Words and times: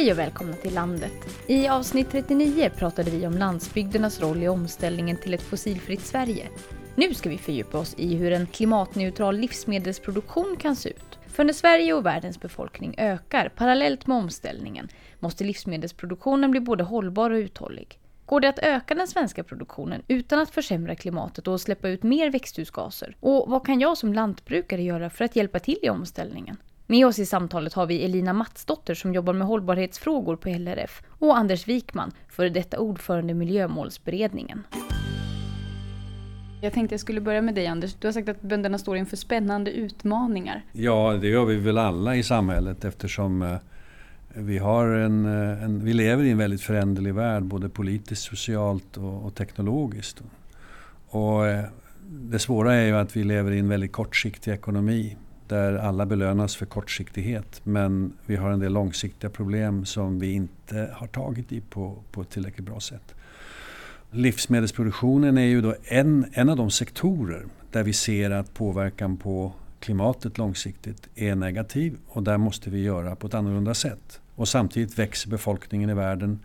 Hej 0.00 0.12
och 0.12 0.18
välkomna 0.18 0.52
till 0.52 0.74
landet. 0.74 1.12
I 1.46 1.68
avsnitt 1.68 2.10
39 2.10 2.70
pratade 2.76 3.10
vi 3.10 3.26
om 3.26 3.38
landsbygdernas 3.38 4.20
roll 4.20 4.42
i 4.42 4.48
omställningen 4.48 5.16
till 5.16 5.34
ett 5.34 5.42
fossilfritt 5.42 6.00
Sverige. 6.00 6.48
Nu 6.94 7.14
ska 7.14 7.28
vi 7.28 7.38
fördjupa 7.38 7.78
oss 7.78 7.94
i 7.98 8.14
hur 8.14 8.32
en 8.32 8.46
klimatneutral 8.46 9.36
livsmedelsproduktion 9.36 10.56
kan 10.60 10.76
se 10.76 10.88
ut. 10.88 11.18
För 11.26 11.44
när 11.44 11.52
Sverige 11.52 11.94
och 11.94 12.06
världens 12.06 12.40
befolkning 12.40 12.94
ökar 12.98 13.48
parallellt 13.48 14.06
med 14.06 14.16
omställningen 14.16 14.88
måste 15.18 15.44
livsmedelsproduktionen 15.44 16.50
bli 16.50 16.60
både 16.60 16.84
hållbar 16.84 17.30
och 17.30 17.36
uthållig. 17.36 17.98
Går 18.26 18.40
det 18.40 18.48
att 18.48 18.58
öka 18.58 18.94
den 18.94 19.08
svenska 19.08 19.44
produktionen 19.44 20.02
utan 20.08 20.38
att 20.38 20.50
försämra 20.50 20.94
klimatet 20.94 21.48
och 21.48 21.60
släppa 21.60 21.88
ut 21.88 22.02
mer 22.02 22.30
växthusgaser? 22.30 23.16
Och 23.20 23.50
vad 23.50 23.66
kan 23.66 23.80
jag 23.80 23.98
som 23.98 24.14
lantbrukare 24.14 24.82
göra 24.82 25.10
för 25.10 25.24
att 25.24 25.36
hjälpa 25.36 25.58
till 25.58 25.78
i 25.82 25.90
omställningen? 25.90 26.56
Med 26.90 27.06
oss 27.06 27.18
i 27.18 27.26
samtalet 27.26 27.74
har 27.74 27.86
vi 27.86 28.04
Elina 28.04 28.32
Matsdotter 28.32 28.94
som 28.94 29.14
jobbar 29.14 29.32
med 29.32 29.46
hållbarhetsfrågor 29.46 30.36
på 30.36 30.48
LRF 30.48 31.02
och 31.08 31.36
Anders 31.36 31.68
Wikman, 31.68 32.12
före 32.28 32.48
detta 32.48 32.78
ordförande 32.78 33.30
i 33.30 33.34
Miljömålsberedningen. 33.34 34.62
Jag 36.62 36.72
tänkte 36.72 36.92
jag 36.92 37.00
skulle 37.00 37.20
börja 37.20 37.42
med 37.42 37.54
dig 37.54 37.66
Anders. 37.66 37.94
Du 37.94 38.06
har 38.06 38.12
sagt 38.12 38.28
att 38.28 38.40
bönderna 38.40 38.78
står 38.78 38.96
inför 38.96 39.16
spännande 39.16 39.70
utmaningar. 39.70 40.64
Ja, 40.72 41.18
det 41.20 41.28
gör 41.28 41.44
vi 41.44 41.56
väl 41.56 41.78
alla 41.78 42.16
i 42.16 42.22
samhället 42.22 42.84
eftersom 42.84 43.42
eh, 43.42 43.56
vi, 44.34 44.58
har 44.58 44.86
en, 44.86 45.24
eh, 45.24 45.64
en, 45.64 45.84
vi 45.84 45.92
lever 45.92 46.24
i 46.24 46.30
en 46.30 46.38
väldigt 46.38 46.62
föränderlig 46.62 47.14
värld 47.14 47.42
både 47.42 47.68
politiskt, 47.68 48.22
socialt 48.22 48.96
och, 48.96 49.24
och 49.24 49.34
teknologiskt. 49.34 50.22
Och 51.08 51.46
eh, 51.46 51.64
det 52.08 52.38
svåra 52.38 52.74
är 52.74 52.86
ju 52.86 52.96
att 52.96 53.16
vi 53.16 53.24
lever 53.24 53.50
i 53.52 53.58
en 53.58 53.68
väldigt 53.68 53.92
kortsiktig 53.92 54.52
ekonomi 54.52 55.16
där 55.50 55.74
alla 55.74 56.06
belönas 56.06 56.56
för 56.56 56.66
kortsiktighet. 56.66 57.60
Men 57.64 58.12
vi 58.26 58.36
har 58.36 58.50
en 58.50 58.60
del 58.60 58.72
långsiktiga 58.72 59.30
problem 59.30 59.84
som 59.84 60.18
vi 60.18 60.32
inte 60.32 60.90
har 60.94 61.06
tagit 61.06 61.52
i 61.52 61.60
på, 61.60 61.98
på 62.10 62.22
ett 62.22 62.30
tillräckligt 62.30 62.66
bra 62.66 62.80
sätt. 62.80 63.14
Livsmedelsproduktionen 64.10 65.38
är 65.38 65.44
ju 65.44 65.60
då 65.60 65.74
en, 65.84 66.26
en 66.32 66.48
av 66.48 66.56
de 66.56 66.70
sektorer 66.70 67.46
där 67.70 67.82
vi 67.82 67.92
ser 67.92 68.30
att 68.30 68.54
påverkan 68.54 69.16
på 69.16 69.52
klimatet 69.80 70.38
långsiktigt 70.38 71.08
är 71.14 71.34
negativ 71.34 71.96
och 72.08 72.22
där 72.22 72.38
måste 72.38 72.70
vi 72.70 72.82
göra 72.82 73.16
på 73.16 73.26
ett 73.26 73.34
annorlunda 73.34 73.74
sätt. 73.74 74.20
Och 74.34 74.48
samtidigt 74.48 74.98
växer 74.98 75.30
befolkningen 75.30 75.90
i 75.90 75.94
världen. 75.94 76.38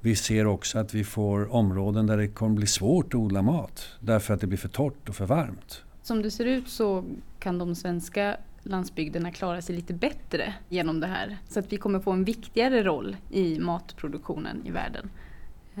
Vi 0.00 0.16
ser 0.16 0.46
också 0.46 0.78
att 0.78 0.94
vi 0.94 1.04
får 1.04 1.52
områden 1.52 2.06
där 2.06 2.16
det 2.16 2.28
kommer 2.28 2.56
bli 2.56 2.66
svårt 2.66 3.06
att 3.06 3.14
odla 3.14 3.42
mat 3.42 3.88
därför 4.00 4.34
att 4.34 4.40
det 4.40 4.46
blir 4.46 4.58
för 4.58 4.68
torrt 4.68 5.08
och 5.08 5.16
för 5.16 5.26
varmt. 5.26 5.82
Som 6.08 6.22
det 6.22 6.30
ser 6.30 6.44
ut 6.44 6.68
så 6.68 7.04
kan 7.38 7.58
de 7.58 7.74
svenska 7.74 8.36
landsbygderna 8.62 9.30
klara 9.30 9.62
sig 9.62 9.76
lite 9.76 9.94
bättre 9.94 10.54
genom 10.68 11.00
det 11.00 11.06
här. 11.06 11.38
Så 11.48 11.58
att 11.58 11.72
vi 11.72 11.76
kommer 11.76 12.00
få 12.00 12.10
en 12.10 12.24
viktigare 12.24 12.82
roll 12.82 13.16
i 13.30 13.58
matproduktionen 13.58 14.66
i 14.66 14.70
världen. 14.70 15.10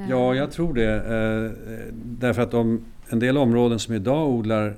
Ja, 0.08 0.34
jag 0.34 0.52
tror 0.52 0.74
det. 0.74 0.94
Eh, 0.94 1.94
därför 1.94 2.42
att 2.42 2.54
om 2.54 2.84
en 3.08 3.18
del 3.18 3.38
områden 3.38 3.78
som 3.78 3.94
idag 3.94 4.28
odlar 4.28 4.76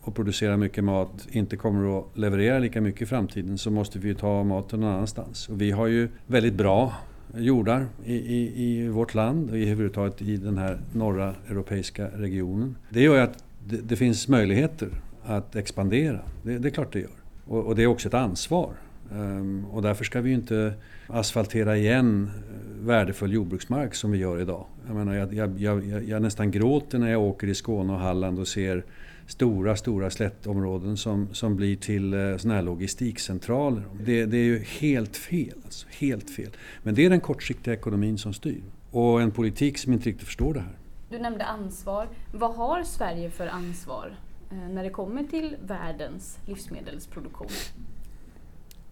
och 0.00 0.14
producerar 0.14 0.56
mycket 0.56 0.84
mat 0.84 1.26
inte 1.30 1.56
kommer 1.56 1.98
att 1.98 2.18
leverera 2.18 2.58
lika 2.58 2.80
mycket 2.80 3.02
i 3.02 3.06
framtiden 3.06 3.58
så 3.58 3.70
måste 3.70 3.98
vi 3.98 4.14
ta 4.14 4.44
maten 4.44 4.80
någon 4.80 4.90
annanstans. 4.90 5.48
Och 5.48 5.60
vi 5.60 5.70
har 5.70 5.86
ju 5.86 6.08
väldigt 6.26 6.54
bra 6.54 6.94
jordar 7.34 7.86
i, 8.04 8.14
i, 8.14 8.62
i 8.64 8.88
vårt 8.88 9.14
land 9.14 9.50
och 9.50 9.58
i 9.58 9.62
överhuvudtaget 9.62 10.22
i 10.22 10.36
den 10.36 10.58
här 10.58 10.78
norra 10.92 11.34
europeiska 11.48 12.08
regionen. 12.14 12.76
Det 12.90 13.02
gör 13.02 13.14
ju 13.14 13.20
att 13.20 13.44
det, 13.68 13.76
det 13.76 13.96
finns 13.96 14.28
möjligheter 14.28 14.88
att 15.24 15.56
expandera. 15.56 16.20
Det, 16.42 16.58
det 16.58 16.68
är 16.68 16.70
klart 16.70 16.92
det 16.92 17.00
gör. 17.00 17.10
Och, 17.44 17.66
och 17.66 17.76
det 17.76 17.82
är 17.82 17.86
också 17.86 18.08
ett 18.08 18.14
ansvar. 18.14 18.72
Um, 19.12 19.64
och 19.64 19.82
därför 19.82 20.04
ska 20.04 20.20
vi 20.20 20.28
ju 20.28 20.34
inte 20.34 20.74
asfaltera 21.06 21.76
igen 21.76 22.30
eh, 22.36 22.86
värdefull 22.86 23.32
jordbruksmark 23.32 23.94
som 23.94 24.10
vi 24.10 24.18
gör 24.18 24.40
idag. 24.40 24.66
Jag, 24.86 24.96
menar, 24.96 25.14
jag, 25.14 25.34
jag, 25.34 25.60
jag, 25.60 26.04
jag 26.04 26.22
nästan 26.22 26.50
gråter 26.50 26.98
när 26.98 27.10
jag 27.10 27.22
åker 27.22 27.46
i 27.46 27.54
Skåne 27.54 27.92
och 27.92 27.98
Halland 27.98 28.38
och 28.38 28.48
ser 28.48 28.84
stora, 29.26 29.76
stora 29.76 30.10
slättområden 30.10 30.96
som, 30.96 31.28
som 31.32 31.56
blir 31.56 31.76
till 31.76 32.14
eh, 32.14 32.36
såna 32.36 32.54
här 32.54 32.62
logistikcentraler. 32.62 33.82
Det, 34.04 34.26
det 34.26 34.36
är 34.36 34.44
ju 34.44 34.58
helt 34.58 35.16
fel, 35.16 35.58
alltså, 35.64 35.86
helt 35.90 36.30
fel. 36.30 36.50
Men 36.82 36.94
det 36.94 37.06
är 37.06 37.10
den 37.10 37.20
kortsiktiga 37.20 37.74
ekonomin 37.74 38.18
som 38.18 38.32
styr. 38.32 38.62
Och 38.90 39.22
en 39.22 39.30
politik 39.30 39.78
som 39.78 39.92
inte 39.92 40.08
riktigt 40.08 40.26
förstår 40.26 40.54
det 40.54 40.60
här. 40.60 40.78
Du 41.10 41.18
nämnde 41.18 41.44
ansvar. 41.44 42.08
Vad 42.32 42.54
har 42.54 42.82
Sverige 42.82 43.30
för 43.30 43.46
ansvar 43.46 44.16
eh, 44.50 44.56
när 44.56 44.84
det 44.84 44.90
kommer 44.90 45.24
till 45.24 45.56
världens 45.66 46.38
livsmedelsproduktion? 46.46 47.48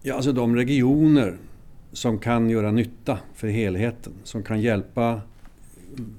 Ja, 0.01 0.15
alltså 0.15 0.31
de 0.31 0.55
regioner 0.55 1.37
som 1.91 2.19
kan 2.19 2.49
göra 2.49 2.71
nytta 2.71 3.19
för 3.33 3.47
helheten, 3.47 4.13
som 4.23 4.43
kan 4.43 4.61
hjälpa 4.61 5.21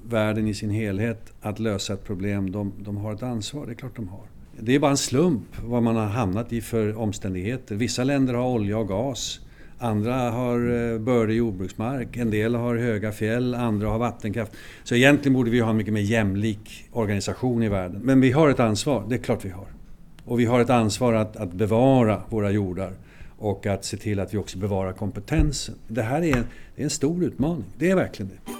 världen 0.03 0.47
i 0.47 0.53
sin 0.53 0.69
helhet 0.69 1.33
att 1.41 1.59
lösa 1.59 1.93
ett 1.93 2.03
problem, 2.03 2.51
de, 2.51 2.73
de 2.77 2.97
har 2.97 3.13
ett 3.13 3.23
ansvar. 3.23 3.65
Det 3.65 3.71
är 3.71 3.75
klart 3.75 3.95
de 3.95 4.07
har. 4.07 4.23
Det 4.59 4.75
är 4.75 4.79
bara 4.79 4.91
en 4.91 4.97
slump 4.97 5.61
vad 5.63 5.83
man 5.83 5.95
har 5.95 6.05
hamnat 6.05 6.53
i 6.53 6.61
för 6.61 6.97
omständigheter. 6.97 7.75
Vissa 7.75 8.03
länder 8.03 8.33
har 8.33 8.47
olja 8.47 8.77
och 8.77 8.87
gas. 8.87 9.39
Andra 9.81 10.13
har 10.13 10.91
eh, 10.93 10.99
bördig 10.99 11.35
jordbruksmark, 11.35 12.17
en 12.17 12.31
del 12.31 12.55
har 12.55 12.75
höga 12.75 13.11
fjäll, 13.11 13.55
andra 13.55 13.87
har 13.87 13.99
vattenkraft. 13.99 14.51
Så 14.83 14.95
egentligen 14.95 15.33
borde 15.33 15.49
vi 15.49 15.59
ha 15.59 15.69
en 15.69 15.77
mycket 15.77 15.93
mer 15.93 16.01
jämlik 16.01 16.89
organisation 16.91 17.63
i 17.63 17.69
världen. 17.69 18.01
Men 18.03 18.21
vi 18.21 18.31
har 18.31 18.49
ett 18.49 18.59
ansvar, 18.59 19.05
det 19.09 19.15
är 19.15 19.19
klart 19.19 19.45
vi 19.45 19.49
har. 19.49 19.67
Och 20.25 20.39
vi 20.39 20.45
har 20.45 20.59
ett 20.59 20.69
ansvar 20.69 21.13
att, 21.13 21.35
att 21.35 21.53
bevara 21.53 22.21
våra 22.29 22.51
jordar 22.51 22.93
och 23.37 23.65
att 23.65 23.85
se 23.85 23.97
till 23.97 24.19
att 24.19 24.33
vi 24.33 24.37
också 24.37 24.57
bevarar 24.57 24.93
kompetensen. 24.93 25.75
Det 25.87 26.01
här 26.01 26.21
är 26.21 26.37
en, 26.37 26.45
det 26.75 26.81
är 26.81 26.83
en 26.83 26.89
stor 26.89 27.23
utmaning, 27.23 27.65
det 27.77 27.91
är 27.91 27.95
verkligen 27.95 28.31
det. 28.31 28.51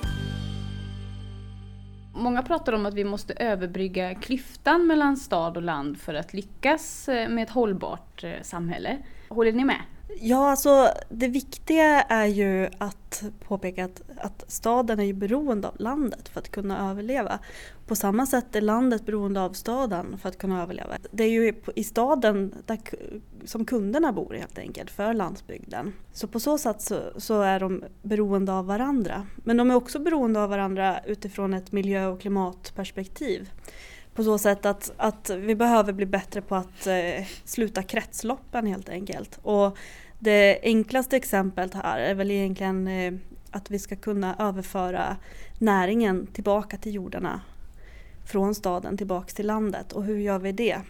Många 2.14 2.44
pratar 2.44 2.74
om 2.74 2.86
att 2.86 2.94
vi 2.94 3.04
måste 3.04 3.34
överbrygga 3.34 4.16
klyftan 4.16 4.88
mellan 4.88 5.18
stad 5.18 5.58
och 5.58 5.64
land 5.64 5.98
för 5.98 6.14
att 6.14 6.34
lyckas 6.34 7.10
eh, 7.10 7.30
med 7.30 7.44
ett 7.44 7.50
hållbart 7.50 8.24
eh, 8.24 8.32
samhälle. 8.42 8.98
Håller 9.30 9.52
ni 9.52 9.66
med? 9.66 9.82
Ja, 10.18 10.52
alltså 10.52 10.90
det 11.10 11.28
viktiga 11.28 12.02
är 12.02 12.26
ju 12.26 12.70
att 12.78 13.24
påpeka 13.48 13.86
att, 13.86 14.02
att 14.18 14.44
staden 14.48 15.00
är 15.00 15.04
ju 15.04 15.14
beroende 15.14 15.68
av 15.68 15.76
landet 15.80 16.30
för 16.30 16.40
att 16.40 16.50
kunna 16.52 16.92
överleva. 16.92 17.40
På 17.88 17.96
samma 17.96 18.26
sätt 18.26 18.56
är 18.56 18.62
landet 18.62 19.06
beroende 19.06 19.42
av 19.42 19.54
staden 19.54 20.18
för 20.18 20.30
att 20.30 20.38
kunna 20.38 20.64
överleva. 20.64 20.98
Det 21.12 21.24
är 21.24 21.30
ju 21.30 21.54
i 21.76 21.84
staden 21.84 22.56
där, 22.66 22.80
som 23.46 23.66
kunderna 23.66 24.14
bor 24.14 24.34
helt 24.34 24.58
enkelt, 24.58 24.92
för 24.92 25.14
landsbygden. 25.14 25.94
Så 26.14 26.28
på 26.28 26.40
så 26.40 26.58
sätt 26.58 26.82
så, 26.82 27.00
så, 27.18 27.42
är 27.42 27.60
de 27.60 27.84
beroende 28.02 28.54
av 28.54 28.66
varandra. 28.66 29.28
Men 29.36 29.58
de 29.58 29.72
är 29.72 29.76
också 29.76 30.00
beroende 30.00 30.44
av 30.44 30.50
varandra 30.50 31.00
utifrån 31.06 31.54
ett 31.54 31.72
miljö 31.72 32.08
och 32.08 32.22
klimatperspektiv 32.22 33.50
på 34.14 34.24
så 34.24 34.38
sätt 34.38 34.66
att, 34.66 34.92
att 34.98 35.30
vi 35.30 35.56
behöver 35.56 35.94
bli 35.94 36.06
bättre 36.06 36.42
på 36.42 36.56
att 36.56 36.88
eh, 36.88 37.26
sluta 37.46 37.84
kretsloppen 37.84 38.66
helt 38.66 38.90
enkelt. 38.90 39.40
Och 39.44 39.78
det 40.20 40.60
enklaste 40.64 41.16
exemplet 41.16 41.74
här 41.74 42.00
är 42.00 42.16
väl 42.16 42.32
egentligen 42.32 42.88
eh, 42.88 43.14
att 43.52 43.72
vi 43.72 43.80
ska 43.80 43.96
kunna 43.96 44.36
överföra 44.40 45.18
näringen 45.58 46.28
tillbaka 46.28 46.78
till 46.78 46.94
jordarna 46.94 47.42
från 48.26 48.56
staden 48.56 48.98
tillbaka 48.98 49.34
till 49.34 49.48
landet. 49.48 49.94
Och 49.94 50.04
hur 50.04 50.18
gör 50.18 50.40
vi 50.40 50.52
det? 50.52 50.82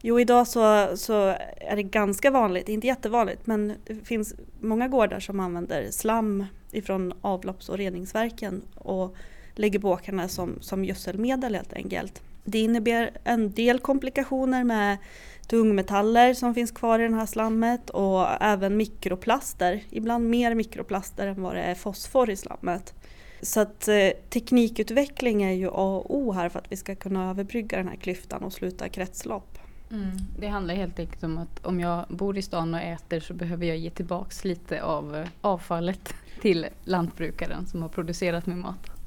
Jo, 0.00 0.20
idag 0.20 0.46
så, 0.46 0.96
så 0.96 1.34
är 1.56 1.76
det 1.76 1.82
ganska 1.82 2.30
vanligt, 2.30 2.68
inte 2.68 2.86
jättevanligt, 2.86 3.46
men 3.46 3.74
det 3.84 3.94
finns 3.94 4.34
många 4.60 4.88
gårdar 4.88 5.20
som 5.20 5.40
använder 5.40 5.90
slam 5.90 6.44
ifrån 6.72 7.12
avlopps 7.20 7.68
och 7.68 7.78
reningsverken 7.78 8.62
och 8.74 9.16
lägger 9.54 9.78
på 9.78 9.90
åkrarna 9.90 10.28
som, 10.28 10.58
som 10.60 10.84
gödselmedel 10.84 11.54
helt 11.54 11.72
enkelt. 11.72 12.22
Det 12.50 12.58
innebär 12.58 13.10
en 13.24 13.50
del 13.50 13.78
komplikationer 13.78 14.64
med 14.64 14.98
tungmetaller 15.46 16.34
som 16.34 16.54
finns 16.54 16.70
kvar 16.70 16.98
i 16.98 17.08
det 17.08 17.14
här 17.14 17.26
slammet 17.26 17.90
och 17.90 18.42
även 18.42 18.76
mikroplaster. 18.76 19.82
Ibland 19.90 20.30
mer 20.30 20.54
mikroplaster 20.54 21.26
än 21.26 21.42
vad 21.42 21.54
det 21.54 21.62
är 21.62 21.74
fosfor 21.74 22.30
i 22.30 22.36
slammet. 22.36 22.94
Så 23.42 23.60
att 23.60 23.88
eh, 23.88 24.08
teknikutveckling 24.30 25.42
är 25.42 25.52
ju 25.52 25.68
A 25.68 26.02
och 26.04 26.16
O 26.16 26.32
här 26.32 26.48
för 26.48 26.58
att 26.58 26.72
vi 26.72 26.76
ska 26.76 26.94
kunna 26.94 27.30
överbrygga 27.30 27.76
den 27.76 27.88
här 27.88 27.96
klyftan 27.96 28.42
och 28.42 28.52
sluta 28.52 28.88
kretslopp. 28.88 29.58
Mm. 29.90 30.10
Det 30.38 30.46
handlar 30.46 30.74
helt 30.74 30.98
enkelt 30.98 31.24
om 31.24 31.38
att 31.38 31.66
om 31.66 31.80
jag 31.80 32.04
bor 32.08 32.38
i 32.38 32.42
stan 32.42 32.74
och 32.74 32.80
äter 32.80 33.20
så 33.20 33.34
behöver 33.34 33.66
jag 33.66 33.76
ge 33.76 33.90
tillbaks 33.90 34.44
lite 34.44 34.82
av 34.82 35.16
eh, 35.16 35.28
avfallet 35.40 36.14
till 36.40 36.66
lantbrukaren 36.84 37.66
som 37.66 37.82
har 37.82 37.88
producerat 37.88 38.46
min 38.46 38.58
mat. 38.58 38.97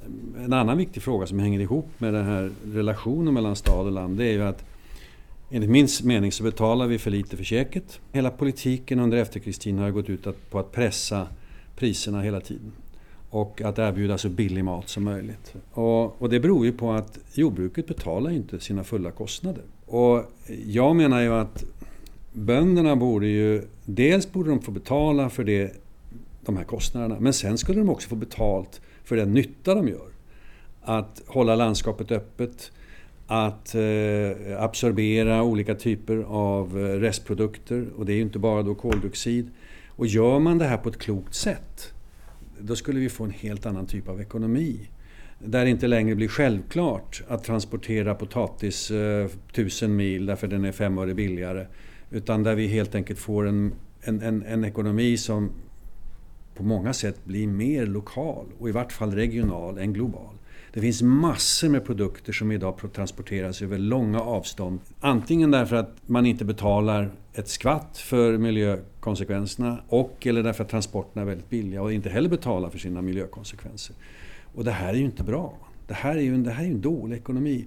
En 0.44 0.52
annan 0.52 0.78
viktig 0.78 1.02
fråga 1.02 1.26
som 1.26 1.38
hänger 1.38 1.60
ihop 1.60 1.88
med 1.98 2.14
den 2.14 2.26
här 2.26 2.50
relationen 2.64 3.34
mellan 3.34 3.56
stad 3.56 3.86
och 3.86 3.92
land 3.92 4.18
det 4.18 4.24
är 4.24 4.32
ju 4.32 4.42
att 4.42 4.64
enligt 5.50 5.70
min 5.70 5.88
mening 6.02 6.32
så 6.32 6.42
betalar 6.42 6.86
vi 6.86 6.98
för 6.98 7.10
lite 7.10 7.36
för 7.36 7.44
käket. 7.44 8.00
Hela 8.12 8.30
politiken 8.30 9.00
under 9.00 9.18
efterkrigstiden 9.18 9.78
har 9.78 9.90
gått 9.90 10.10
ut 10.10 10.50
på 10.50 10.58
att 10.58 10.72
pressa 10.72 11.26
priserna 11.76 12.22
hela 12.22 12.40
tiden 12.40 12.72
och 13.30 13.60
att 13.60 13.78
erbjuda 13.78 14.18
så 14.18 14.28
billig 14.28 14.64
mat 14.64 14.88
som 14.88 15.04
möjligt. 15.04 15.54
Och, 15.70 16.22
och, 16.22 16.28
det 16.28 16.40
beror 16.40 16.66
ju 16.66 16.72
på 16.72 16.92
att 16.92 17.18
jordbruket 17.34 17.86
betalar 17.86 18.30
inte 18.30 18.60
sina 18.60 18.84
fulla 18.84 19.10
kostnader. 19.10 19.62
Och 19.86 20.24
jag 20.66 20.96
menar 20.96 21.20
ju 21.20 21.34
att 21.34 21.64
bönderna 22.32 22.96
borde 22.96 23.26
ju, 23.26 23.62
dels 23.84 24.32
borde 24.32 24.50
de 24.50 24.60
få 24.60 24.70
betala 24.70 25.30
för 25.30 25.44
det 25.44 25.72
de 26.44 26.56
här 26.56 26.64
kostnaderna. 26.64 27.16
Men 27.20 27.32
sen 27.32 27.58
skulle 27.58 27.78
de 27.78 27.88
också 27.88 28.08
få 28.08 28.16
betalt 28.16 28.80
för 29.04 29.16
den 29.16 29.34
nytta 29.34 29.74
de 29.74 29.88
gör. 29.88 30.08
Att 30.82 31.22
hålla 31.26 31.54
landskapet 31.54 32.12
öppet, 32.12 32.72
att 33.26 33.74
eh, 33.74 34.62
absorbera 34.62 35.42
olika 35.42 35.74
typer 35.74 36.16
av 36.28 36.78
eh, 36.78 36.82
restprodukter 36.82 37.86
och 37.96 38.06
det 38.06 38.12
är 38.12 38.16
ju 38.16 38.22
inte 38.22 38.38
bara 38.38 38.62
då 38.62 38.74
koldioxid. 38.74 39.50
Och 39.88 40.06
gör 40.06 40.38
man 40.38 40.58
det 40.58 40.64
här 40.64 40.76
på 40.76 40.88
ett 40.88 40.98
klokt 40.98 41.34
sätt 41.34 41.92
då 42.62 42.76
skulle 42.76 43.00
vi 43.00 43.08
få 43.08 43.24
en 43.24 43.30
helt 43.30 43.66
annan 43.66 43.86
typ 43.86 44.08
av 44.08 44.20
ekonomi. 44.20 44.88
Där 45.38 45.64
det 45.64 45.70
inte 45.70 45.86
längre 45.86 46.14
blir 46.14 46.28
självklart 46.28 47.22
att 47.28 47.44
transportera 47.44 48.14
potatis 48.14 48.90
eh, 48.90 49.28
tusen 49.52 49.96
mil 49.96 50.26
därför 50.26 50.46
den 50.46 50.64
är 50.64 50.72
fem 50.72 50.98
öre 50.98 51.14
billigare. 51.14 51.66
Utan 52.10 52.42
där 52.42 52.54
vi 52.54 52.66
helt 52.66 52.94
enkelt 52.94 53.18
får 53.18 53.48
en, 53.48 53.74
en, 54.00 54.22
en, 54.22 54.42
en 54.42 54.64
ekonomi 54.64 55.16
som 55.16 55.50
på 56.54 56.62
många 56.62 56.92
sätt 56.92 57.24
blir 57.24 57.46
mer 57.46 57.86
lokal 57.86 58.46
och 58.58 58.68
i 58.68 58.72
vart 58.72 58.92
fall 58.92 59.14
regional 59.14 59.78
än 59.78 59.92
global. 59.92 60.34
Det 60.72 60.80
finns 60.80 61.02
massor 61.02 61.68
med 61.68 61.84
produkter 61.84 62.32
som 62.32 62.52
idag 62.52 62.92
transporteras 62.92 63.62
över 63.62 63.78
långa 63.78 64.20
avstånd. 64.20 64.80
Antingen 65.00 65.50
därför 65.50 65.76
att 65.76 65.96
man 66.06 66.26
inte 66.26 66.44
betalar 66.44 67.10
ett 67.34 67.48
skvatt 67.48 67.98
för 67.98 68.38
miljökonsekvenserna 68.38 69.78
och 69.88 70.26
eller 70.26 70.42
därför 70.42 70.64
att 70.64 70.70
transporterna 70.70 71.22
är 71.22 71.26
väldigt 71.26 71.50
billiga 71.50 71.82
och 71.82 71.92
inte 71.92 72.08
heller 72.08 72.28
betalar 72.28 72.70
för 72.70 72.78
sina 72.78 73.02
miljökonsekvenser. 73.02 73.96
Och 74.54 74.64
det 74.64 74.70
här 74.70 74.88
är 74.88 74.98
ju 74.98 75.04
inte 75.04 75.24
bra. 75.24 75.54
Det 75.86 75.94
här 75.94 76.16
är 76.16 76.20
ju 76.20 76.34
en, 76.34 76.42
det 76.42 76.50
här 76.50 76.64
är 76.64 76.68
en 76.68 76.80
dålig 76.80 77.16
ekonomi. 77.16 77.66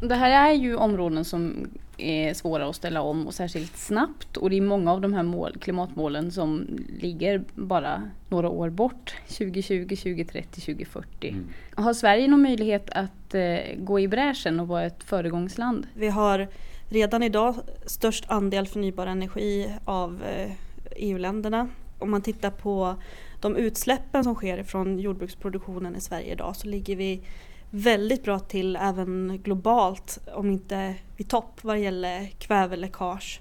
Det 0.00 0.14
här 0.14 0.50
är 0.50 0.54
ju 0.54 0.76
områden 0.76 1.24
som 1.24 1.68
är 1.98 2.34
svåra 2.34 2.68
att 2.68 2.76
ställa 2.76 3.02
om 3.02 3.26
och 3.26 3.34
särskilt 3.34 3.76
snabbt. 3.76 4.36
Och 4.36 4.50
det 4.50 4.56
är 4.56 4.60
många 4.60 4.92
av 4.92 5.00
de 5.00 5.12
här 5.12 5.22
mål, 5.22 5.56
klimatmålen 5.60 6.32
som 6.32 6.66
ligger 7.00 7.44
bara 7.54 8.10
några 8.28 8.48
år 8.48 8.70
bort. 8.70 9.14
2020, 9.28 9.88
2030, 9.88 10.60
2040. 10.60 11.28
Mm. 11.28 11.48
Har 11.74 11.94
Sverige 11.94 12.28
någon 12.28 12.42
möjlighet 12.42 12.90
att 12.90 13.34
eh, 13.34 13.58
gå 13.76 14.00
i 14.00 14.08
bräschen 14.08 14.60
och 14.60 14.68
vara 14.68 14.84
ett 14.84 15.04
föregångsland? 15.04 15.86
Vi 15.94 16.08
har 16.08 16.48
redan 16.88 17.22
idag 17.22 17.54
störst 17.86 18.24
andel 18.30 18.66
förnybar 18.66 19.06
energi 19.06 19.74
av 19.84 20.22
eh, 20.22 20.52
EU-länderna. 20.96 21.68
Om 21.98 22.10
man 22.10 22.22
tittar 22.22 22.50
på 22.50 22.96
de 23.40 23.56
utsläppen 23.56 24.24
som 24.24 24.34
sker 24.34 24.62
från 24.62 24.98
jordbruksproduktionen 24.98 25.96
i 25.96 26.00
Sverige 26.00 26.32
idag 26.32 26.56
så 26.56 26.66
ligger 26.66 26.96
vi 26.96 27.22
väldigt 27.70 28.24
bra 28.24 28.38
till 28.38 28.76
även 28.76 29.40
globalt, 29.42 30.18
om 30.34 30.50
inte 30.50 30.94
i 31.16 31.24
topp 31.24 31.58
vad 31.62 31.78
gäller 31.78 32.26
kväveläckage. 32.26 33.40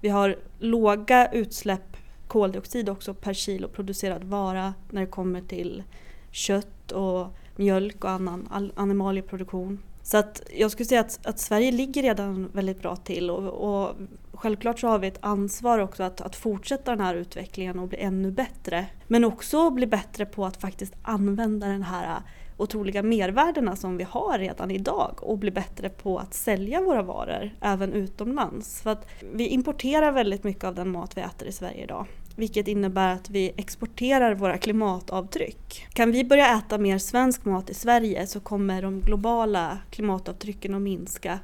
Vi 0.00 0.08
har 0.08 0.36
låga 0.58 1.32
utsläpp 1.32 1.96
koldioxid 2.26 2.88
också 2.88 3.14
per 3.14 3.32
kilo 3.32 3.68
producerad 3.68 4.24
vara 4.24 4.74
när 4.90 5.00
det 5.00 5.06
kommer 5.06 5.40
till 5.40 5.82
kött 6.30 6.92
och 6.92 7.26
mjölk 7.56 8.04
och 8.04 8.10
annan 8.10 8.72
animalieproduktion. 8.74 9.78
Så 10.02 10.16
att 10.16 10.42
jag 10.56 10.70
skulle 10.70 10.86
säga 10.86 11.00
att, 11.00 11.26
att, 11.26 11.38
Sverige 11.38 11.72
ligger 11.72 12.02
redan 12.02 12.50
väldigt 12.52 12.82
bra 12.82 12.96
till 12.96 13.30
och, 13.30 13.48
och 13.48 13.96
självklart 14.32 14.80
så 14.80 14.88
har 14.88 14.98
vi 14.98 15.06
ett 15.06 15.18
ansvar 15.20 15.78
också 15.78 16.02
att, 16.02 16.20
att, 16.20 16.36
fortsätta 16.36 16.90
den 16.90 17.00
här 17.00 17.14
utvecklingen 17.14 17.78
och 17.78 17.88
bli 17.88 17.98
ännu 17.98 18.30
bättre. 18.30 18.86
Men 19.06 19.24
också 19.24 19.70
bli 19.70 19.86
bättre 19.86 20.26
på 20.26 20.46
att 20.46 20.60
faktiskt 20.60 20.94
använda 21.02 21.66
den 21.66 21.82
här 21.82 22.22
otroliga 22.56 23.02
mervärdena 23.02 23.76
som 23.76 23.96
vi 23.96 24.04
har 24.04 24.38
redan 24.38 24.70
idag 24.70 25.18
och 25.22 25.38
bli 25.38 25.50
bättre 25.50 25.88
på 25.88 26.18
att 26.18 26.34
sälja 26.34 26.80
våra 26.80 27.02
varor 27.02 27.50
även 27.60 27.92
utomlands. 27.92 28.82
För 28.82 28.90
att 28.90 29.08
vi 29.32 29.46
importerar 29.46 30.12
väldigt 30.12 30.44
mycket 30.44 30.64
av 30.64 30.74
den 30.74 30.90
mat 30.90 31.16
vi 31.16 31.20
äter 31.20 31.48
i 31.48 31.52
Sverige 31.52 31.84
idag. 31.84 32.06
Vilket 32.36 32.68
innebär 32.68 33.14
att 33.14 33.30
vi 33.30 33.52
exporterar 33.56 34.34
våra 34.34 34.58
klimatavtryck. 34.58 35.86
Kan 35.92 36.12
vi 36.12 36.24
börja 36.24 36.58
äta 36.58 36.78
mer 36.78 36.98
svensk 36.98 37.44
mat 37.44 37.70
i 37.70 37.74
Sverige 37.74 38.26
så 38.26 38.40
kommer 38.40 38.82
de 38.82 39.00
globala 39.00 39.78
klimatavtrycken 39.90 40.74
att 40.74 40.82
minska. 40.82 41.38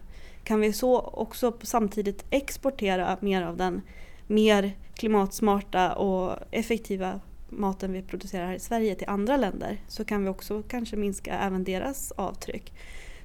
Kan 0.44 0.60
vi 0.60 0.72
så 0.72 1.00
också 1.00 1.52
samtidigt 1.62 2.24
exportera 2.30 3.16
mer 3.20 3.42
av 3.42 3.56
den 3.56 3.82
mer 4.26 4.72
klimatsmarta 4.94 5.92
och 5.92 6.36
effektiva 6.50 7.20
maten 7.50 7.92
vi 7.92 8.02
producerar 8.02 8.46
här 8.46 8.54
i 8.54 8.58
Sverige 8.58 8.94
till 8.94 9.08
andra 9.08 9.36
länder 9.36 9.78
så 9.88 10.04
kan 10.04 10.22
vi 10.22 10.28
också 10.28 10.62
kanske 10.68 10.96
minska 10.96 11.38
även 11.38 11.64
deras 11.64 12.12
avtryck. 12.12 12.72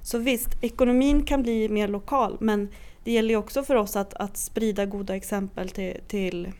Så 0.02 0.18
visst, 0.18 0.48
ekonomin 0.60 1.22
kan 1.22 1.42
bli 1.42 1.68
mer 1.68 1.88
lokal 1.88 2.36
men 2.40 2.68
det 3.04 3.12
gäller 3.12 3.30
ju 3.30 3.36
också 3.36 3.62
för 3.62 3.74
oss 3.74 3.96
att, 3.96 4.14
att 4.14 4.36
sprida 4.36 4.86
goda 4.86 5.16
exempel 5.16 5.68
till, 5.68 6.00
till, 6.08 6.52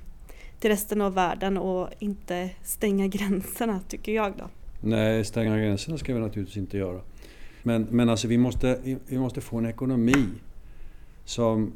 till 0.60 0.70
resten 0.70 1.00
av 1.00 1.14
världen 1.14 1.58
och 1.58 1.88
inte 1.98 2.50
stänga 2.62 3.06
gränserna 3.16 3.80
tycker 3.88 4.12
jag 4.12 4.32
då. 4.38 4.44
Nej, 4.80 5.24
stänga 5.24 5.58
gränserna 5.58 5.98
ska 5.98 6.14
vi 6.14 6.20
naturligtvis 6.20 6.56
inte 6.56 6.78
göra. 6.78 7.00
Men, 7.62 7.82
men 7.90 8.08
alltså 8.08 8.28
vi 8.28 8.38
måste, 8.38 8.80
vi 9.06 9.18
måste 9.18 9.40
få 9.40 9.58
en 9.58 9.66
ekonomi 9.66 10.26
som 11.24 11.72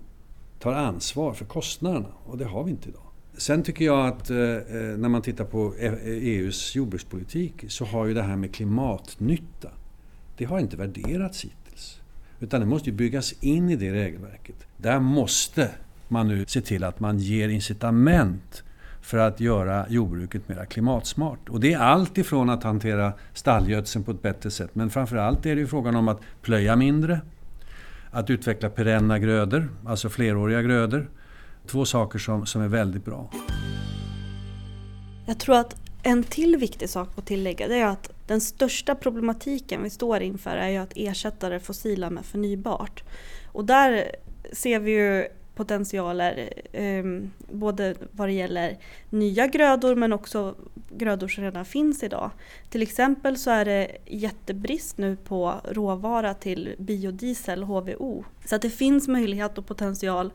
tar 0.59 0.73
ansvar 0.73 1.33
för 1.33 1.45
kostnaderna 1.45 2.09
och 2.25 2.39
det 2.39 2.45
har 2.45 2.65
vi 2.65 2.71
inte 2.71 2.89
idag. 2.89 3.10
Sen 3.37 3.63
tycker 3.63 3.85
jag 3.85 4.07
att 4.07 4.31
eh, 4.31 4.39
eh 4.39 4.63
när 4.99 5.09
man 5.09 5.23
tittar 5.23 5.45
på 5.45 5.75
eh, 5.79 5.93
e 5.93 5.99
EUs 6.05 6.77
jordbrukspolitik 6.77 7.65
så 7.69 7.85
har 7.85 8.07
ju 8.07 8.15
det 8.15 8.23
här 8.23 8.37
med 8.37 8.55
klimatnytta, 8.55 9.69
det 10.37 10.45
har 10.45 10.59
inte 10.59 10.77
värderats 10.77 11.45
hittills. 11.45 12.01
Utan 12.41 12.61
det 12.61 12.67
måste 12.67 12.91
ju 12.91 12.97
byggas 12.97 13.33
in 13.33 13.71
i 13.71 13.77
det 13.77 13.93
regelverket. 13.93 14.67
Där 14.77 15.01
måste 15.01 15.71
man 16.09 16.29
nu 16.29 16.45
se 16.49 16.61
till 16.61 16.85
att 16.85 17.01
man 17.01 17.19
ger 17.19 17.49
incitament 17.49 18.63
för 19.01 19.19
att 19.19 19.41
göra 19.41 19.87
jordbruket 19.89 20.49
mer 20.49 20.65
klimatsmart. 20.65 21.49
Och 21.49 21.61
det 21.61 21.73
är 21.73 21.79
allt 21.79 22.19
ifrån 22.19 22.51
att 22.51 22.63
hantera 22.63 23.13
stallgödseln 23.35 24.05
på 24.05 24.11
ett 24.11 24.23
bättre 24.23 24.51
sätt 24.51 24.75
men 24.75 24.91
framförallt 24.91 25.47
är 25.47 25.55
det 25.55 25.61
ju 25.61 25.67
frågan 25.67 25.97
om 25.97 26.09
att 26.09 26.21
plöja 26.43 26.77
mindre, 26.77 27.21
att 28.11 28.31
utveckla 28.31 28.71
perenna 28.71 29.19
grödor, 29.19 29.69
alltså 29.87 30.09
fleråriga 30.09 30.63
grödor 30.63 31.09
Två 31.71 31.85
saker 31.85 32.19
som, 32.19 32.47
som 32.47 32.63
är 32.63 32.69
väldigt 32.69 33.05
bra. 33.05 33.31
Jag 35.27 35.39
tror 35.39 35.57
att 35.57 35.77
en 36.03 36.25
till 36.25 36.57
viktig 36.57 36.89
sak 36.89 37.09
att 37.17 37.27
tillägga 37.27 37.69
det 37.69 37.77
är 37.77 37.87
att 37.87 38.11
den 38.27 38.41
största 38.41 38.95
problematiken 38.95 39.83
vi 39.83 39.91
står 39.91 40.21
inför 40.21 40.57
är 40.57 40.69
ju 40.69 40.77
att 40.77 40.93
ersätta 40.97 41.49
det 41.49 41.61
fossila 41.61 42.11
med 42.11 42.25
förnybart. 42.25 43.03
Och 43.53 43.65
där 43.65 44.17
ser 44.53 44.79
vi 44.79 44.91
ju 44.91 45.29
potentialer 45.55 46.53
eh, 46.73 47.05
både 47.53 47.95
vad 48.13 48.29
det 48.29 48.33
gäller 48.33 48.79
nya 49.11 49.47
grödor 49.47 49.95
men 49.95 50.13
också 50.13 50.55
grödor 50.91 51.29
som 51.29 51.45
redan 51.45 51.65
finns 51.65 52.03
idag. 52.03 52.31
Till 52.71 52.83
exempel 52.83 53.37
så 53.37 53.51
är 53.51 53.65
det 53.65 53.97
jättebrist 54.07 54.99
nu 54.99 55.17
på 55.17 55.55
råvara 55.65 56.35
till 56.35 56.75
biodiesel, 56.79 57.63
HVO. 57.63 58.25
Så 58.45 58.57
att 58.57 58.63
det 58.63 58.71
finns 58.71 59.09
möjlighet 59.09 59.59
och 59.59 59.67
potential 59.67 60.33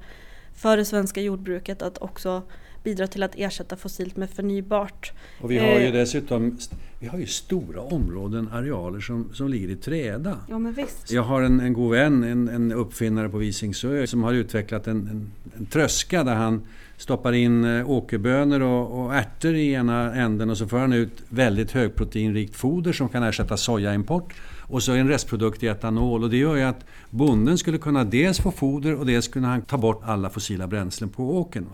för 0.56 0.78
det 0.78 0.86
svenska 0.86 1.22
jordbruket 1.22 1.82
att 1.82 1.98
också 1.98 2.44
bidra 2.84 3.08
till 3.08 3.24
att 3.24 3.36
ersätta 3.36 3.76
fossilt 3.76 4.18
med 4.18 4.30
förnybart. 4.30 5.12
Och 5.42 5.52
vi 5.52 5.58
har 5.58 5.80
ju 5.80 5.86
eh, 5.86 5.94
dessutom 5.94 6.58
vi 7.00 7.08
har 7.08 7.18
ju 7.20 7.26
stora 7.26 7.82
områden, 7.82 8.50
arealer 8.54 9.00
som, 9.00 9.30
som 9.34 9.50
ligger 9.50 9.70
i 9.70 9.76
träda. 9.76 10.38
Ja, 10.50 10.60
men 10.60 10.74
visst. 10.74 11.12
Jag 11.12 11.24
har 11.24 11.42
en, 11.42 11.60
en 11.60 11.74
god 11.74 11.92
vän, 11.92 12.24
en, 12.24 12.48
en 12.48 12.72
uppfinnare 12.72 13.30
på 13.30 13.38
Visingsö 13.38 14.08
som 14.08 14.24
har 14.24 14.34
utvecklat 14.34 14.88
en, 14.88 14.98
en, 14.98 15.32
en 15.58 15.66
tröska 15.66 16.24
där 16.24 16.36
han 16.36 16.62
stoppar 16.98 17.34
in 17.34 17.66
eh, 17.66 17.90
åkerbönor 17.90 18.62
och, 18.62 19.00
och 19.00 19.16
ärtor 19.16 19.56
i 19.56 19.74
ena 19.74 20.16
änden 20.16 20.50
och 20.50 20.58
så 20.58 20.68
får 20.68 20.78
han 20.78 20.94
ut 20.94 21.24
väldigt 21.30 21.72
högproteinrikt 21.72 22.56
foder 22.56 22.94
som 22.94 23.10
kan 23.10 23.24
ersätta 23.24 23.58
sojaimport. 23.58 24.34
Och 24.68 24.84
så 24.84 24.92
en 24.92 25.08
restprodukt 25.08 25.64
i 25.64 25.68
etanol 25.68 26.24
och 26.24 26.30
det 26.30 26.38
gör 26.38 26.56
ju 26.56 26.64
att 26.64 26.86
bonden 27.10 27.58
skulle 27.58 27.78
kunna 27.78 28.04
dels 28.04 28.40
få 28.40 28.52
foder 28.52 28.96
och 28.96 29.06
dels 29.06 29.28
kunna 29.28 29.62
ta 29.62 29.78
bort 29.78 30.02
alla 30.06 30.30
fossila 30.30 30.68
bränslen 30.68 31.10
på 31.10 31.38
åkern. 31.38 31.66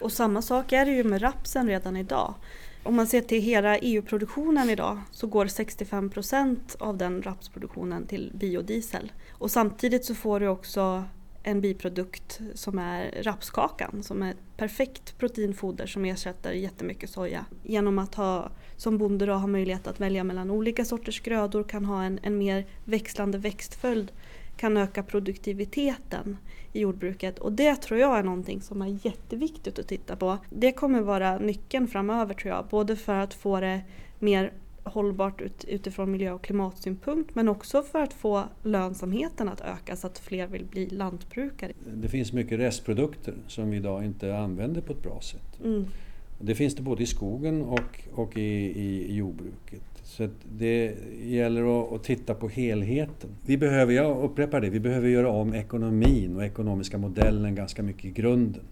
Och 0.00 0.12
samma 0.12 0.42
sak 0.42 0.72
är 0.72 0.84
det 0.84 0.92
ju 0.92 1.04
med 1.04 1.22
rapsen 1.22 1.66
redan 1.66 1.96
idag. 1.96 2.34
Om 2.82 2.96
man 2.96 3.06
ser 3.06 3.20
till 3.20 3.42
hela 3.42 3.78
EU-produktionen 3.78 4.70
idag 4.70 5.00
så 5.10 5.26
går 5.26 5.46
65 5.46 6.10
procent 6.10 6.76
av 6.78 6.96
den 6.96 7.22
rapsproduktionen 7.22 8.06
till 8.06 8.32
biodiesel. 8.34 9.12
Och 9.32 9.50
samtidigt 9.50 10.04
så 10.04 10.14
får 10.14 10.40
du 10.40 10.48
också 10.48 11.04
en 11.42 11.60
biprodukt 11.60 12.40
som 12.54 12.78
är 12.78 13.22
rapskakan 13.22 14.02
som 14.02 14.22
är 14.22 14.30
ett 14.30 14.56
perfekt 14.56 15.18
proteinfoder 15.18 15.86
som 15.86 16.04
ersätter 16.04 16.52
jättemycket 16.52 17.10
soja. 17.10 17.44
Genom 17.62 17.98
att 17.98 18.14
ha, 18.14 18.50
som 18.76 18.98
bonde 18.98 19.26
då, 19.26 19.32
ha 19.32 19.46
möjlighet 19.46 19.86
att 19.86 20.00
välja 20.00 20.24
mellan 20.24 20.50
olika 20.50 20.84
sorters 20.84 21.20
grödor, 21.20 21.62
kan 21.62 21.84
ha 21.84 22.02
en, 22.02 22.18
en 22.22 22.38
mer 22.38 22.66
växlande 22.84 23.38
växtföljd, 23.38 24.12
kan 24.56 24.76
öka 24.76 25.02
produktiviteten 25.02 26.36
i 26.72 26.80
jordbruket 26.80 27.38
och 27.38 27.52
det 27.52 27.76
tror 27.76 28.00
jag 28.00 28.18
är 28.18 28.22
någonting 28.22 28.60
som 28.60 28.82
är 28.82 28.98
jätteviktigt 29.06 29.78
att 29.78 29.88
titta 29.88 30.16
på. 30.16 30.38
Det 30.50 30.72
kommer 30.72 31.00
vara 31.00 31.38
nyckeln 31.38 31.88
framöver 31.88 32.34
tror 32.34 32.54
jag, 32.54 32.66
både 32.70 32.96
för 32.96 33.14
att 33.14 33.34
få 33.34 33.60
det 33.60 33.80
mer 34.18 34.52
hållbart 34.84 35.40
ut, 35.40 35.64
utifrån 35.64 36.10
miljö 36.10 36.32
och 36.32 36.42
klimatsynpunkt 36.44 37.34
men 37.34 37.48
också 37.48 37.82
för 37.82 38.02
att 38.02 38.12
få 38.12 38.44
lönsamheten 38.62 39.48
att 39.48 39.60
öka 39.60 39.96
så 39.96 40.06
att 40.06 40.18
fler 40.18 40.46
vill 40.46 40.64
bli 40.64 40.86
lantbrukare. 40.86 41.72
Det 41.94 42.08
finns 42.08 42.32
mycket 42.32 42.58
restprodukter 42.58 43.34
som 43.46 43.70
vi 43.70 43.76
idag 43.76 44.04
inte 44.04 44.36
använder 44.36 44.80
på 44.80 44.92
ett 44.92 45.02
bra 45.02 45.20
sätt. 45.20 45.60
Mm. 45.64 45.86
Det 46.38 46.54
finns 46.54 46.74
det 46.74 46.82
både 46.82 47.02
i 47.02 47.06
skogen 47.06 47.62
och, 47.62 48.00
och 48.12 48.36
i, 48.36 48.40
i 48.40 49.14
jordbruket. 49.14 49.82
Så 50.02 50.28
det 50.58 50.94
gäller 51.22 51.82
att, 51.82 51.92
att, 51.92 52.04
titta 52.04 52.34
på 52.34 52.48
helheten. 52.48 53.30
Vi 53.46 53.56
behöver, 53.56 53.92
jag 53.92 54.24
upprepar 54.24 54.60
det, 54.60 54.70
vi 54.70 54.80
behöver 54.80 55.08
göra 55.08 55.30
om 55.30 55.54
ekonomin 55.54 56.36
och 56.36 56.44
ekonomiska 56.44 56.98
modellen 56.98 57.54
ganska 57.54 57.82
mycket 57.82 58.04
i 58.04 58.10
grunden. 58.10 58.62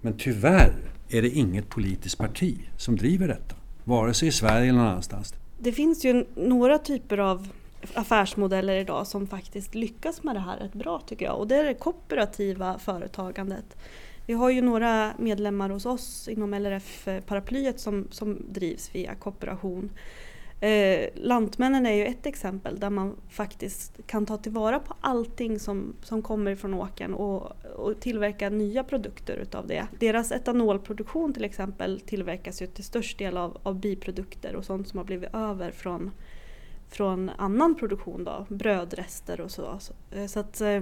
Men 0.00 0.16
tyvärr 0.18 0.72
är 1.08 1.22
det 1.22 1.30
inget 1.30 1.68
politiskt 1.68 2.18
parti 2.18 2.58
som 2.76 2.96
driver 2.96 3.28
detta. 3.28 3.54
Vare 3.84 4.14
sig 4.14 4.28
i 4.28 4.32
Sverige 4.32 4.68
eller 4.68 4.78
någon 4.78 4.88
annanstans. 4.88 5.34
Det 5.58 5.72
finns 5.72 6.04
ju 6.04 6.24
några 6.34 6.78
typer 6.78 7.18
av 7.18 7.48
affärsmodeller 7.94 8.76
idag 8.76 9.06
som 9.06 9.26
faktiskt 9.26 9.74
lyckas 9.74 10.22
med 10.22 10.36
det 10.36 10.40
här 10.40 10.56
rätt 10.56 10.72
bra 10.72 11.02
tycker 11.06 11.24
jag. 11.24 11.38
Och 11.38 11.48
det 11.48 11.56
är 11.56 11.64
det 11.64 11.74
kooperativa 11.74 12.78
företagandet. 12.78 13.76
Vi 14.30 14.34
har 14.34 14.50
ju 14.50 14.62
några 14.62 15.14
medlemmar 15.18 15.70
hos 15.70 15.86
oss 15.86 16.28
inom 16.28 16.54
LRF-paraplyet 16.54 17.74
eh, 17.74 17.78
som, 17.78 18.06
som 18.10 18.42
drivs 18.48 18.94
via 18.94 19.14
kooperation. 19.14 19.90
Eh, 20.60 21.08
Lantmännen 21.14 21.86
är 21.86 21.92
ju 21.92 22.06
ett 22.06 22.26
exempel 22.26 22.80
där 22.80 22.90
man 22.90 23.16
faktiskt 23.28 24.06
kan 24.06 24.26
ta 24.26 24.36
tillvara 24.36 24.80
på 24.80 24.94
allting 25.00 25.58
som, 25.58 25.94
som 26.02 26.22
kommer 26.22 26.54
från 26.54 26.74
åkern 26.74 27.14
och, 27.14 27.52
och 27.76 28.00
tillverka 28.00 28.50
nya 28.50 28.84
produkter 28.84 29.36
utav 29.36 29.66
det. 29.66 29.86
Deras 29.98 30.32
etanolproduktion 30.32 31.32
till 31.32 31.44
exempel 31.44 32.00
tillverkas 32.00 32.62
ju 32.62 32.66
till 32.66 32.84
störst 32.84 33.18
del 33.18 33.36
av, 33.36 33.58
av 33.62 33.80
biprodukter 33.80 34.54
och 34.56 34.64
sånt 34.64 34.88
som 34.88 34.98
har 34.98 35.04
blivit 35.04 35.34
över 35.34 35.70
från, 35.70 36.10
från 36.88 37.30
annan 37.38 37.74
produktion, 37.74 38.24
då, 38.24 38.46
brödrester 38.48 39.40
och 39.40 39.50
så. 39.50 39.78
Så, 39.80 39.92
eh, 40.10 40.26
så 40.26 40.40
att, 40.40 40.60
eh, 40.60 40.80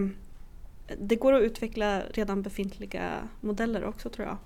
det 0.98 1.16
går 1.16 1.32
att 1.32 1.42
utveckla 1.42 2.02
redan 2.14 2.42
befintliga 2.42 3.28
modeller 3.40 3.84
också 3.84 4.10
tror 4.10 4.26
jag. 4.26 4.36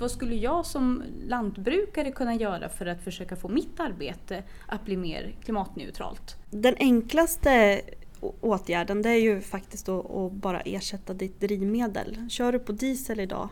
Vad 0.00 0.10
skulle 0.10 0.34
jag 0.34 0.66
som 0.66 1.02
lantbrukare 1.26 2.12
kunna 2.12 2.34
göra 2.34 2.68
för 2.68 2.86
att 2.86 3.04
försöka 3.04 3.36
få 3.36 3.48
mitt 3.48 3.80
arbete 3.80 4.42
att 4.66 4.84
bli 4.84 4.96
mer 4.96 5.34
klimatneutralt? 5.44 6.36
Den 6.50 6.74
enklaste 6.78 7.80
åtgärden 8.20 9.02
det 9.02 9.10
är 9.10 9.20
ju 9.20 9.40
faktiskt 9.40 9.88
att 9.88 10.32
bara 10.32 10.60
ersätta 10.60 11.14
ditt 11.14 11.40
drivmedel. 11.40 12.30
Kör 12.30 12.52
du 12.52 12.58
på 12.58 12.72
diesel 12.72 13.20
idag 13.20 13.48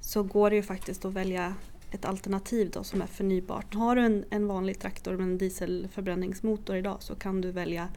så 0.00 0.22
går 0.22 0.50
det 0.50 0.56
ju 0.56 0.62
faktiskt 0.62 1.04
att 1.04 1.12
välja 1.12 1.54
ett 1.90 2.04
alternativ 2.04 2.70
då 2.70 2.84
som 2.84 3.02
är 3.02 3.06
förnybart. 3.06 3.74
Har 3.74 3.96
du 3.96 4.02
en, 4.02 4.24
en 4.30 4.46
vanlig 4.46 4.78
traktor 4.78 5.16
med 5.16 5.24
en 5.24 5.38
dieselförbränningsmotor 5.38 6.76
idag 6.76 6.96
så 7.00 7.14
kan 7.14 7.40
du 7.40 7.50
välja 7.50 7.88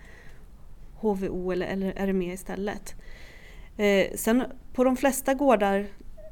HVO 1.04 1.52
eller, 1.52 1.68
eller 1.68 2.08
RME 2.08 2.34
istället. 2.34 2.96
Eh, 3.78 4.08
sen 4.16 4.44
på 4.74 4.84
de 4.84 4.98
flesta 4.98 5.34
gårdar 5.34 5.88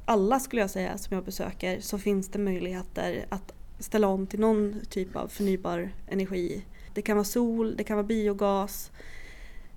alla 0.06 0.40
skulle 0.40 0.62
jag 0.62 0.70
säga 0.70 0.98
som 0.98 1.16
jag 1.16 1.26
besöker 1.26 1.80
så 1.80 1.98
finns 1.98 2.30
det 2.30 2.40
möjligheter 2.40 3.26
att 3.30 3.54
ställa 3.80 4.08
om 4.08 4.28
till 4.28 4.40
någon 4.40 4.82
typ 4.90 5.16
av 5.16 5.28
förnybar 5.28 5.90
energi. 6.08 6.66
Det 6.94 7.02
kan 7.02 7.18
vara 7.18 7.24
sol, 7.24 7.76
det 7.78 7.84
kan 7.84 7.98
vara 7.98 8.08
biogas, 8.08 8.92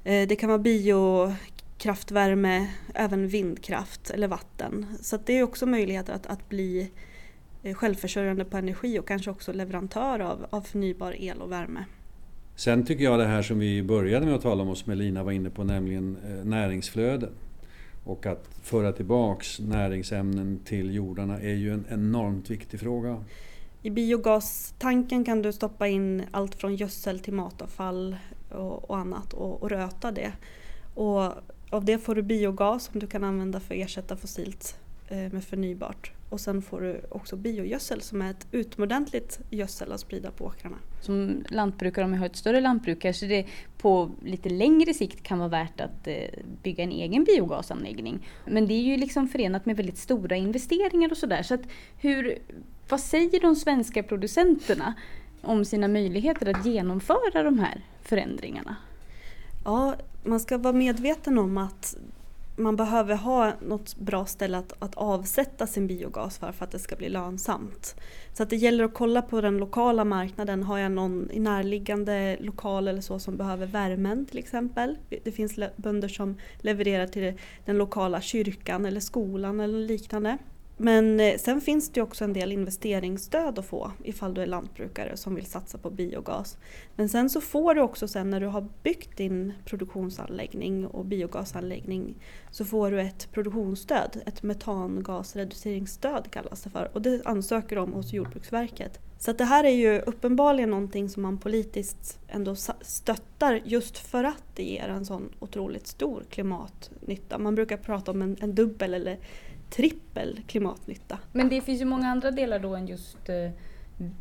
eh, 0.04 0.28
det 0.28 0.36
kan 0.36 0.48
vara 0.48 0.58
biokraftvärme, 0.58 2.68
även 2.94 3.28
vindkraft 3.28 4.10
eller 4.10 4.28
vatten. 4.28 4.86
Så 5.00 5.16
det 5.16 5.38
är 5.38 5.42
också 5.42 5.66
möjligheter 5.66 6.12
att, 6.12 6.26
att 6.26 6.48
bli 6.48 6.90
eh, 7.62 7.74
självförsörjande 7.74 8.44
på 8.44 8.56
energi 8.56 8.98
och 8.98 9.08
kanske 9.08 9.30
också 9.30 9.52
leverantör 9.52 10.20
av, 10.20 10.46
av 10.50 10.60
förnybar 10.60 11.16
el 11.18 11.42
och 11.42 11.52
värme. 11.52 11.84
Sen 12.56 12.84
tycker 12.84 13.04
jag 13.04 13.18
det 13.18 13.26
här 13.26 13.42
som 13.42 13.58
vi 13.58 13.82
började 13.82 14.26
med 14.26 14.34
att 14.34 14.42
tala 14.42 14.62
om 14.62 14.68
och 14.68 14.78
som 14.78 14.92
Elina 14.92 15.22
var 15.22 15.32
inne 15.32 15.50
på, 15.50 15.64
nämligen 15.64 16.16
eh, 16.26 16.44
näringsflöden 16.44 17.30
och 18.04 18.26
att 18.26 18.48
föra 18.62 18.92
tillbaks 18.92 19.60
näringsämnen 19.60 20.60
till 20.64 20.94
jordarna 20.94 21.40
är 21.40 21.54
ju 21.54 21.72
en 21.72 21.84
enormt 21.90 22.50
viktig 22.50 22.80
fråga. 22.80 23.24
I 23.82 23.90
biogastanken 23.90 25.24
kan 25.24 25.42
du 25.42 25.52
stoppa 25.52 25.88
in 25.88 26.22
allt 26.30 26.54
från 26.54 26.76
gödsel 26.76 27.20
till 27.20 27.32
matavfall 27.32 28.16
och, 28.50 28.90
och 28.90 28.98
annat 28.98 29.32
och, 29.32 29.62
och, 29.62 29.70
röta 29.70 30.10
det. 30.10 30.32
Och 30.94 31.32
av 31.70 31.84
det 31.84 31.98
får 31.98 32.14
du 32.14 32.22
biogas 32.22 32.84
som 32.84 33.00
du 33.00 33.06
kan 33.06 33.24
använda 33.24 33.60
för 33.60 33.74
att 33.74 33.80
ersätta 33.80 34.16
fossilt 34.16 34.78
med 35.14 35.44
förnybart. 35.44 36.12
Och 36.28 36.40
sen 36.40 36.62
får 36.62 36.80
du 36.80 37.00
också 37.10 37.36
biogödsel 37.36 38.00
som 38.00 38.22
är 38.22 38.30
ett 38.30 38.46
utomordentligt 38.50 39.40
gödsel 39.50 39.92
att 39.92 40.00
sprida 40.00 40.30
på 40.30 40.44
åkrarna. 40.44 40.76
Som 41.00 41.44
lantbrukare, 41.48 42.04
om 42.04 42.12
jag 42.12 42.18
har 42.18 42.26
ett 42.26 42.36
större 42.36 42.60
lantbruk, 42.60 43.00
kanske 43.00 43.26
det 43.26 43.46
på 43.78 44.10
lite 44.22 44.48
längre 44.48 44.94
sikt 44.94 45.22
kan 45.22 45.38
vara 45.38 45.48
värt 45.48 45.80
att 45.80 46.06
eh, 46.06 46.14
bygga 46.62 46.84
en 46.84 46.92
egen 46.92 47.24
biogasanläggning. 47.24 48.28
Men 48.46 48.66
det 48.66 48.74
är 48.74 48.82
ju 48.82 48.96
liksom 48.96 49.28
förenat 49.28 49.66
med 49.66 49.76
väldigt 49.76 49.98
stora 49.98 50.36
investeringar 50.36 51.10
och 51.10 51.16
sådär. 51.16 51.42
Så 51.42 51.58
vad 52.88 53.00
säger 53.00 53.40
de 53.40 53.56
svenska 53.56 54.02
producenterna 54.02 54.94
om 55.42 55.64
sina 55.64 55.88
möjligheter 55.88 56.54
att 56.54 56.66
genomföra 56.66 57.42
de 57.42 57.58
här 57.58 57.84
förändringarna? 58.02 58.76
Ja, 59.64 59.94
man 60.24 60.40
ska 60.40 60.58
vara 60.58 60.74
medveten 60.74 61.38
om 61.38 61.58
att 61.58 61.96
man 62.56 62.76
behöver 62.76 63.14
ha 63.14 63.52
något 63.60 63.96
bra 63.96 64.26
ställe 64.26 64.58
att, 64.58 64.72
att 64.78 64.94
avsätta 64.94 65.66
sin 65.66 65.86
biogas 65.86 66.38
för, 66.38 66.52
för 66.52 66.64
att 66.64 66.70
det 66.70 66.78
ska 66.78 66.96
bli 66.96 67.08
lönsamt. 67.08 67.96
Så 68.32 68.42
att 68.42 68.50
det 68.50 68.56
gäller 68.56 68.84
att 68.84 68.94
kolla 68.94 69.22
på 69.22 69.40
den 69.40 69.58
lokala 69.58 70.04
marknaden. 70.04 70.62
Har 70.62 70.78
jag 70.78 70.92
någon 70.92 71.30
i 71.30 71.40
närliggande 71.40 72.36
lokal 72.40 72.88
eller 72.88 73.00
så 73.00 73.18
som 73.18 73.36
behöver 73.36 73.66
värmen 73.66 74.26
till 74.26 74.38
exempel. 74.38 74.98
Det 75.24 75.32
finns 75.32 75.58
bönder 75.76 76.08
som 76.08 76.36
levererar 76.60 77.06
till 77.06 77.32
den 77.64 77.78
lokala 77.78 78.20
kyrkan 78.20 78.86
eller 78.86 79.00
skolan 79.00 79.60
eller 79.60 79.78
liknande. 79.78 80.38
Men 80.76 81.20
eh, 81.20 81.36
sen 81.38 81.60
finns 81.60 81.90
det 81.90 82.02
också 82.02 82.24
en 82.24 82.32
del 82.32 82.52
investeringsstöd 82.52 83.58
att 83.58 83.64
få 83.64 83.92
ifall 84.04 84.34
du 84.34 84.42
är 84.42 84.46
lantbrukare 84.46 85.16
som 85.16 85.34
vill 85.34 85.46
satsa 85.46 85.78
på 85.78 85.90
biogas. 85.90 86.58
Men 86.96 87.08
sen 87.08 87.30
så 87.30 87.40
får 87.40 87.74
du 87.74 87.80
också 87.80 88.08
sen 88.08 88.30
när 88.30 88.40
du 88.40 88.46
har 88.46 88.68
byggt 88.82 89.16
din 89.16 89.52
produktionsanläggning 89.64 90.86
och 90.86 91.04
biogasanläggning 91.04 92.14
så 92.50 92.64
får 92.64 92.90
du 92.90 93.00
ett 93.00 93.32
produktionsstöd, 93.32 94.22
ett 94.26 94.42
metangasreduceringsstöd 94.42 96.30
kallas 96.30 96.62
det 96.62 96.70
för 96.70 96.90
och 96.92 97.02
det 97.02 97.22
ansöker 97.24 97.76
de 97.76 97.92
hos 97.92 98.12
Jordbruksverket. 98.12 99.00
Så 99.18 99.32
det 99.32 99.44
här 99.44 99.64
är 99.64 99.70
ju 99.70 100.00
uppenbarligen 100.00 100.70
någonting 100.70 101.08
som 101.08 101.22
man 101.22 101.38
politiskt 101.38 102.18
ändå 102.28 102.56
stöttar 102.80 103.60
just 103.64 103.98
för 103.98 104.24
att 104.24 104.44
det 104.54 104.62
ger 104.62 104.88
en 104.88 105.04
sån 105.04 105.32
otroligt 105.38 105.86
stor 105.86 106.24
klimatnytta. 106.30 107.38
Man 107.38 107.54
brukar 107.54 107.76
prata 107.76 108.10
om 108.10 108.22
en, 108.22 108.36
en 108.40 108.54
dubbel 108.54 108.94
eller 108.94 109.18
trippel 109.70 110.40
klimatnytta. 110.46 111.18
Men 111.32 111.48
det 111.48 111.60
finns 111.60 111.80
ju 111.80 111.84
många 111.84 112.08
andra 112.08 112.30
delar 112.30 112.58
då 112.58 112.74
än 112.74 112.86
just 112.86 113.28
eh, 113.28 113.50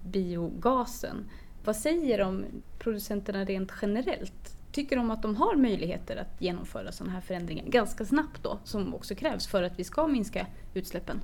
biogasen. 0.06 1.30
Vad 1.66 1.76
säger 1.76 2.18
de 2.18 2.46
producenterna 2.80 3.46
rent 3.46 3.72
generellt? 3.82 4.58
Tycker 4.72 4.96
de 4.96 5.12
att 5.12 5.22
de 5.22 5.36
har 5.36 5.56
möjligheter 5.56 6.18
att 6.18 6.42
genomföra 6.42 6.92
sådana 6.92 7.14
här 7.14 7.22
förändringar 7.22 7.66
ganska 7.66 8.06
snabbt 8.06 8.44
då, 8.44 8.60
som 8.64 8.96
också 8.96 9.16
krävs 9.16 9.48
för 9.48 9.64
att 9.64 9.80
vi 9.80 9.84
ska 9.84 10.08
minska 10.08 10.48
utsläppen? 10.74 11.22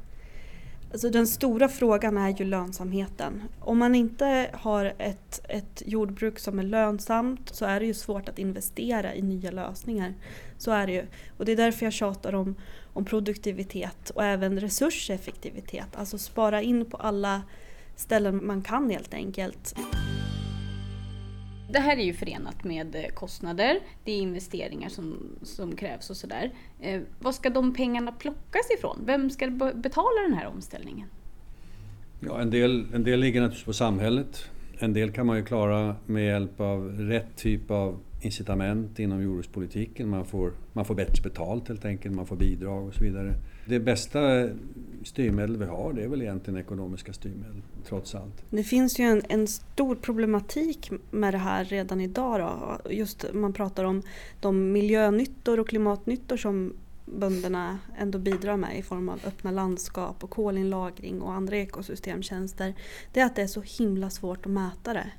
Alltså 0.91 1.09
den 1.09 1.27
stora 1.27 1.69
frågan 1.69 2.17
är 2.17 2.29
ju 2.29 2.45
lönsamheten. 2.45 3.43
Om 3.59 3.77
man 3.77 3.95
inte 3.95 4.49
har 4.53 4.93
ett, 4.97 5.41
ett 5.49 5.83
jordbruk 5.85 6.39
som 6.39 6.59
är 6.59 6.63
lönsamt 6.63 7.55
så 7.55 7.65
är 7.65 7.79
det 7.79 7.85
ju 7.85 7.93
svårt 7.93 8.29
att 8.29 8.39
investera 8.39 9.15
i 9.15 9.21
nya 9.21 9.51
lösningar. 9.51 10.13
Så 10.57 10.71
är 10.71 10.87
det 10.87 10.93
ju. 10.93 11.05
Och 11.37 11.45
det 11.45 11.51
är 11.51 11.55
därför 11.55 11.85
jag 11.85 11.93
tjatar 11.93 12.35
om, 12.35 12.55
om 12.99 13.05
produktivitet 13.05 14.09
och 14.09 14.23
även 14.23 14.59
resurseffektivitet. 14.59 15.87
Alltså 15.95 16.17
spara 16.17 16.61
in 16.61 16.85
på 16.85 16.97
alla 16.97 17.41
ställen 17.95 18.45
man 18.45 18.61
kan 18.61 18.89
helt 18.89 19.13
enkelt. 19.13 19.75
Det 21.71 21.79
här 21.79 21.97
är 21.97 22.03
ju 22.03 22.13
förenat 22.13 22.63
med 22.63 22.95
eh, 22.95 23.13
kostnader, 23.13 23.79
det 24.03 24.11
är 24.11 24.17
investeringar 24.17 24.89
som, 24.89 25.17
som 25.43 25.75
krävs 25.75 26.09
och 26.09 26.17
sådär. 26.17 26.51
Eh, 26.79 27.01
var 27.19 27.31
ska 27.31 27.49
de 27.49 27.73
pengarna 27.73 28.11
plockas 28.11 28.71
ifrån? 28.77 28.99
Vem 29.05 29.29
ska 29.29 29.47
betala 29.75 30.21
den 30.27 30.33
här 30.33 30.47
omställningen? 30.47 31.07
Ja, 32.19 32.41
en, 32.41 32.49
del, 32.49 32.85
en 32.93 33.03
del 33.03 33.19
ligger 33.19 33.41
naturligtvis 33.41 33.65
på 33.65 33.73
samhället. 33.73 34.45
En 34.79 34.93
del 34.93 35.11
kan 35.11 35.25
man 35.25 35.37
ju 35.37 35.45
klara 35.45 35.95
med 36.05 36.25
hjälp 36.25 36.59
av 36.59 36.89
rätt 36.89 37.35
typ 37.35 37.71
av 37.71 37.99
incitament 38.21 38.99
inom 38.99 39.21
jordbrukspolitiken. 39.21 40.09
Man 40.09 40.25
får, 40.25 40.53
man 40.73 40.85
får 40.85 40.95
bättre 40.95 41.21
betalt 41.21 41.67
helt 41.67 41.85
enkelt, 41.85 42.15
man 42.15 42.27
får 42.27 42.35
bidrag 42.35 42.87
och 42.87 42.93
så 42.93 43.03
vidare. 43.03 43.35
Det 43.65 43.79
bästa 43.79 44.49
styrmedel 45.03 45.57
vi 45.57 45.65
har 45.65 45.93
det 45.93 46.03
är 46.03 46.07
väl 46.07 46.21
egentligen 46.21 46.59
ekonomiska 46.59 47.13
styrmedel 47.13 47.61
trots 47.87 48.15
allt. 48.15 48.43
Det 48.49 48.63
finns 48.63 48.99
ju 48.99 49.03
en, 49.03 49.21
en 49.29 49.47
stor 49.47 49.95
problematik 49.95 50.91
med 51.11 51.33
det 51.33 51.37
här 51.37 51.65
redan 51.65 52.01
idag. 52.01 52.39
Då. 52.39 52.91
Just 52.91 53.25
man 53.33 53.53
pratar 53.53 53.83
om 53.83 54.01
de 54.39 54.71
miljönyttor 54.71 55.59
och 55.59 55.69
klimatnyttor 55.69 56.37
som 56.37 56.73
bönderna 57.05 57.79
ändå 57.97 58.19
bidrar 58.19 58.57
med 58.57 58.79
i 58.79 58.81
form 58.81 59.09
av 59.09 59.19
öppna 59.25 59.51
landskap 59.51 60.23
och 60.23 60.29
kolinlagring 60.29 61.21
och 61.21 61.33
andra 61.33 61.57
ekosystemtjänster. 61.57 62.73
Det 63.13 63.19
är 63.19 63.25
att 63.25 63.35
det 63.35 63.41
är 63.41 63.47
så 63.47 63.61
himla 63.61 64.09
svårt 64.09 64.45
att 64.45 64.51
mäta 64.51 64.93
det 64.93 65.11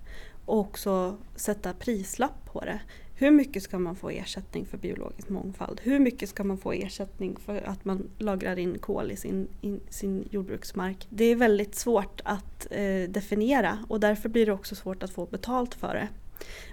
och 0.51 0.59
också 0.59 1.17
sätta 1.37 1.73
prislapp 1.73 2.53
på 2.53 2.61
det. 2.61 2.81
Hur 3.15 3.31
mycket 3.31 3.63
ska 3.63 3.79
man 3.79 3.97
få 3.97 4.11
ersättning 4.11 4.67
för 4.67 4.79
biologisk 4.79 5.29
mångfald? 5.29 5.81
Hur 5.83 5.99
mycket 5.99 6.29
ska 6.29 6.45
man 6.45 6.59
få 6.59 6.73
ersättning 6.73 7.37
för 7.45 7.63
att 7.69 7.85
man 7.85 8.09
lagrar 8.19 8.59
in 8.59 8.79
kol 8.79 9.11
i 9.11 9.17
sin, 9.17 9.49
in, 9.61 9.81
sin 9.89 10.29
jordbruksmark? 10.31 11.07
Det 11.11 11.25
är 11.25 11.37
väldigt 11.37 11.75
svårt 11.75 12.21
att 12.25 12.67
eh, 12.71 13.09
definiera 13.09 13.79
och 13.89 14.01
därför 14.01 14.29
blir 14.29 14.47
det 14.47 14.53
också 14.53 14.75
svårt 14.75 15.03
att 15.03 15.11
få 15.11 15.27
betalt 15.27 15.75
för 15.75 15.95
det. 15.95 16.09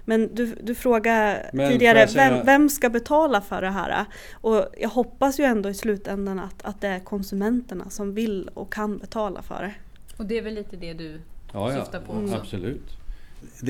Men 0.04 0.34
du, 0.34 0.54
du 0.62 0.74
frågade 0.74 1.50
Men 1.52 1.72
tidigare, 1.72 2.08
säga- 2.08 2.30
vem, 2.36 2.46
vem 2.46 2.68
ska 2.68 2.90
betala 2.90 3.40
för 3.40 3.62
det 3.62 3.70
här? 3.70 4.04
Och 4.32 4.66
jag 4.80 4.88
hoppas 4.88 5.40
ju 5.40 5.44
ändå 5.44 5.68
i 5.68 5.74
slutändan 5.74 6.38
att, 6.38 6.62
att 6.62 6.80
det 6.80 6.88
är 6.88 7.00
konsumenterna 7.00 7.90
som 7.90 8.14
vill 8.14 8.50
och 8.54 8.72
kan 8.72 8.98
betala 8.98 9.42
för 9.42 9.62
det. 9.62 9.74
Och 10.18 10.26
det 10.26 10.38
är 10.38 10.42
väl 10.42 10.54
lite 10.54 10.76
det 10.76 10.92
du 10.92 11.20
Ja, 11.52 11.72
ja. 11.72 11.84
syftar 11.84 12.00
på 12.00 12.12
Mm. 12.12 12.24
också? 12.24 12.36
Absolut. 12.36 12.90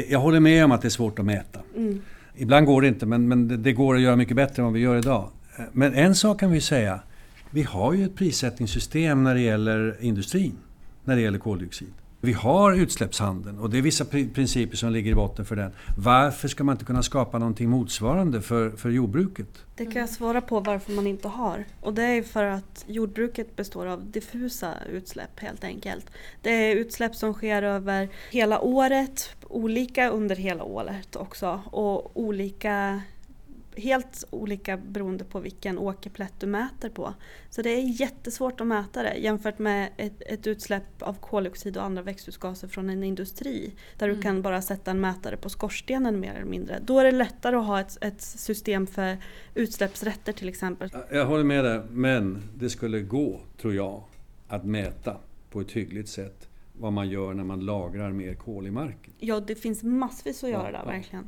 Jag 0.09 0.19
håller 0.19 0.41
med 0.41 0.65
om 0.65 0.73
att 0.73 0.83
det 0.83 0.89
är 0.89 0.91
svårt 0.91 1.19
att 1.19 1.25
mäta. 1.25 1.61
Mm. 1.77 2.01
Ibland 2.37 2.67
går 2.67 2.83
det 2.83 2.89
inte, 2.89 3.07
men, 3.07 3.29
men 3.29 3.63
det, 3.63 3.73
går 3.73 3.95
att 3.95 4.01
göra 4.01 4.17
mycket 4.17 4.37
bättre 4.37 4.63
än 4.63 4.65
vad 4.65 4.73
vi 4.73 4.81
gör 4.81 4.97
idag. 4.97 5.31
Men 5.73 5.95
en 5.95 6.15
sak 6.15 6.41
kan 6.41 6.51
vi 6.51 6.61
säga. 6.61 7.01
Vi 7.51 7.63
har 7.63 7.93
ju 7.93 8.05
ett 8.05 8.17
prissättningssystem 8.17 9.25
när 9.25 9.35
det 9.35 9.41
gäller 9.41 9.97
industrin, 10.01 10.57
när 11.05 11.17
det 11.17 11.23
gäller 11.23 11.39
koldioxid. 11.39 11.93
Vi 12.21 12.33
har 12.33 12.73
utsläppshandeln 12.73 13.59
och 13.59 13.71
det 13.71 13.79
är 13.79 13.83
vissa 13.83 14.05
principer 14.05 14.77
som 14.77 14.93
ligger 14.93 15.11
i 15.13 15.15
botten 15.15 15.45
för 15.45 15.57
den. 15.57 15.73
Varför 15.99 16.49
ska 16.49 16.65
man 16.65 16.75
inte 16.75 16.85
kunna 16.85 17.03
skapa 17.03 17.39
någonting 17.39 17.71
motsvarande 17.71 18.43
för, 18.43 18.71
för 18.71 18.91
jordbruket? 18.91 19.47
Det 19.77 19.87
kan 19.87 20.01
jag 20.01 20.09
svara 20.09 20.41
på 20.41 20.61
varför 20.61 20.93
man 20.93 21.07
inte 21.07 21.29
har. 21.29 21.65
Och 21.81 21.95
det 21.95 22.03
är 22.03 22.23
för 22.23 22.45
att 22.45 22.85
jordbruket 22.89 23.57
består 23.57 23.87
av 23.87 24.11
diffusa 24.11 24.75
utsläpp 24.93 25.41
helt 25.41 25.65
enkelt. 25.65 26.11
Det 26.43 26.51
är 26.51 26.75
utsläpp 26.77 27.15
som 27.15 27.35
sker 27.35 27.63
över 27.63 28.09
hela 28.31 28.61
året, 28.61 29.37
olika 29.49 30.09
under 30.09 30.37
hela 30.37 30.65
året 30.65 31.17
också 31.17 31.61
och 31.67 32.17
olika 32.17 33.03
Helt 33.79 34.25
olika 34.31 34.77
beroende 34.77 35.25
på 35.25 35.41
vilken 35.41 35.79
åkerplätt 35.79 36.33
du 36.41 36.47
mäter 36.47 36.89
på. 36.89 37.15
Så 37.51 37.63
det 37.63 37.71
är 37.71 38.01
jättesvårt 38.01 38.61
att 38.61 38.67
mäta 38.67 39.03
det 39.03 39.15
jämfört 39.15 39.59
med 39.59 39.89
ett, 39.97 40.23
ett 40.27 40.47
utsläpp 40.47 41.03
av 41.03 41.15
koldioxid 41.21 41.77
och 41.77 41.83
andra 41.85 42.03
växthusgaser 42.03 42.69
från 42.69 42.91
en 42.91 43.05
industri. 43.05 43.75
Där 43.99 44.07
du 44.07 44.13
Mm. 44.13 44.23
kan 44.23 44.43
bara 44.43 44.63
sätta 44.63 44.91
en 44.91 45.01
mätare 45.01 45.37
på 45.37 45.49
skorstenen 45.49 46.21
mer 46.21 46.35
eller 46.35 46.45
mindre. 46.51 46.79
Då 46.85 46.99
är 46.99 47.05
det 47.05 47.13
lättare 47.13 47.57
att 47.57 47.67
ha 47.67 47.81
ett, 47.81 47.99
ett 48.01 48.23
system 48.23 48.87
för 48.87 49.17
utsläppsrätter 49.55 50.33
till 50.33 50.49
exempel. 50.49 50.91
Jag 51.11 51.27
håller 51.27 51.45
med 51.45 51.65
dig, 51.65 51.81
men 51.91 52.43
det 52.57 52.71
skulle 52.71 53.01
gå, 53.01 53.41
tror 53.61 53.75
jag, 53.75 54.03
att 54.49 54.65
mäta 54.65 55.17
på 55.51 55.61
ett 55.61 55.71
hyggligt 55.73 56.09
sätt 56.09 56.49
vad 56.81 56.93
man 56.93 57.09
gör 57.09 57.35
när 57.35 57.45
man 57.45 57.61
lagrar 57.61 58.11
mer 58.13 58.35
kol 58.35 58.67
i 58.67 58.71
marken. 58.71 59.13
Ja, 59.19 59.41
det 59.41 59.55
finns 59.55 59.83
massvis 59.83 60.45
att 60.45 60.51
Ja, 60.51 60.57
göra 60.63 60.85
där, 60.85 61.05
ja. 61.11 61.19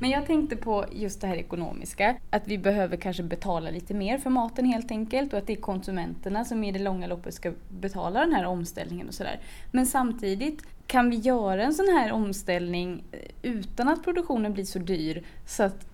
Men 0.00 0.10
jag 0.10 0.26
tänkte 0.26 0.56
på 0.56 0.84
just 0.92 1.20
det 1.20 1.26
här 1.26 1.36
ekonomiska. 1.36 2.16
Att 2.30 2.48
vi 2.48 2.58
behöver 2.58 2.96
kanske 2.96 3.22
betala 3.22 3.70
lite 3.70 3.94
mer 3.94 4.18
för 4.18 4.30
maten 4.30 4.64
helt 4.64 4.90
enkelt 4.90 5.32
och 5.32 5.38
att 5.38 5.46
det 5.46 5.52
är 5.52 5.56
konsumenterna 5.60 6.44
som 6.44 6.64
i 6.64 6.72
det 6.72 6.78
långa 6.78 7.06
loppet 7.06 7.34
ska 7.34 7.52
betala 7.68 8.20
den 8.20 8.32
här 8.32 8.44
omställningen 8.44 9.08
och 9.08 9.14
sådär. 9.14 9.40
Men 9.72 9.86
samtidigt, 9.86 10.62
kan 10.86 11.10
vi 11.10 11.16
göra 11.16 11.62
en 11.62 11.74
sån 11.74 11.86
här 11.86 12.12
omställning 12.12 13.04
eh, 13.12 13.18
utan 13.42 13.88
att 13.88 14.04
produktionen 14.04 14.52
blir 14.52 14.64
så 14.64 14.78
dyr 14.78 15.22
så 15.46 15.62
att 15.62 15.86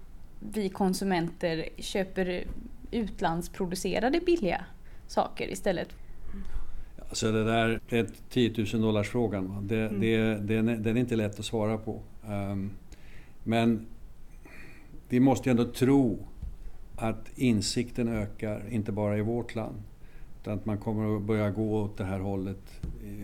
vi 0.52 0.68
konsumenter 0.68 1.68
köper 1.78 2.44
utlandsproducerade 2.90 4.20
billiga 4.20 4.64
saker 5.06 5.52
istället? 5.52 5.88
Alltså 7.08 7.32
det 7.32 7.44
där 7.44 7.80
är 7.88 8.06
10 8.30 8.66
000 8.72 8.82
dollars 8.82 9.08
frågan. 9.08 9.66
Det, 9.68 9.78
Mm. 9.80 10.00
det, 10.00 10.54
den, 10.54 10.68
är, 10.68 10.76
den 10.76 10.96
är 10.96 11.00
inte 11.00 11.16
lätt 11.16 11.38
att 11.38 11.44
svara 11.44 11.78
på. 11.78 12.00
Ehm, 12.28 12.70
men 13.44 13.86
vi 15.08 15.20
måste 15.20 15.48
ju 15.48 15.50
ändå 15.50 15.64
tro 15.64 16.28
att 16.96 17.30
insikten 17.34 18.08
ökar, 18.08 18.68
inte 18.70 18.92
bara 18.92 19.18
i 19.18 19.22
vårt 19.22 19.54
land. 19.54 19.82
Utan 20.40 20.54
att 20.54 20.66
man 20.66 20.78
kommer 20.78 21.16
att 21.16 21.22
börja 21.22 21.50
gå 21.50 21.80
åt 21.80 21.96
det 21.96 22.04
här 22.04 22.20
hållet 22.20 22.80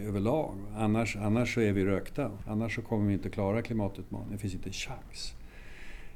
överlag. 0.06 0.54
Annars, 0.76 1.16
annars 1.16 1.54
så 1.54 1.60
är 1.60 1.72
vi 1.72 1.84
rökta. 1.84 2.30
Annars 2.46 2.74
så 2.74 2.82
kommer 2.82 3.06
vi 3.06 3.12
inte 3.12 3.30
klara 3.30 3.62
klimatutmaningen. 3.62 4.32
Det 4.32 4.38
finns 4.38 4.54
inte 4.54 4.68
en 4.68 4.72
chans. 4.72 5.34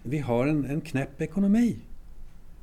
Vi 0.03 0.19
har 0.19 0.47
en, 0.47 0.65
en 0.65 0.81
knäpp 0.81 1.21
ekonomi. 1.21 1.77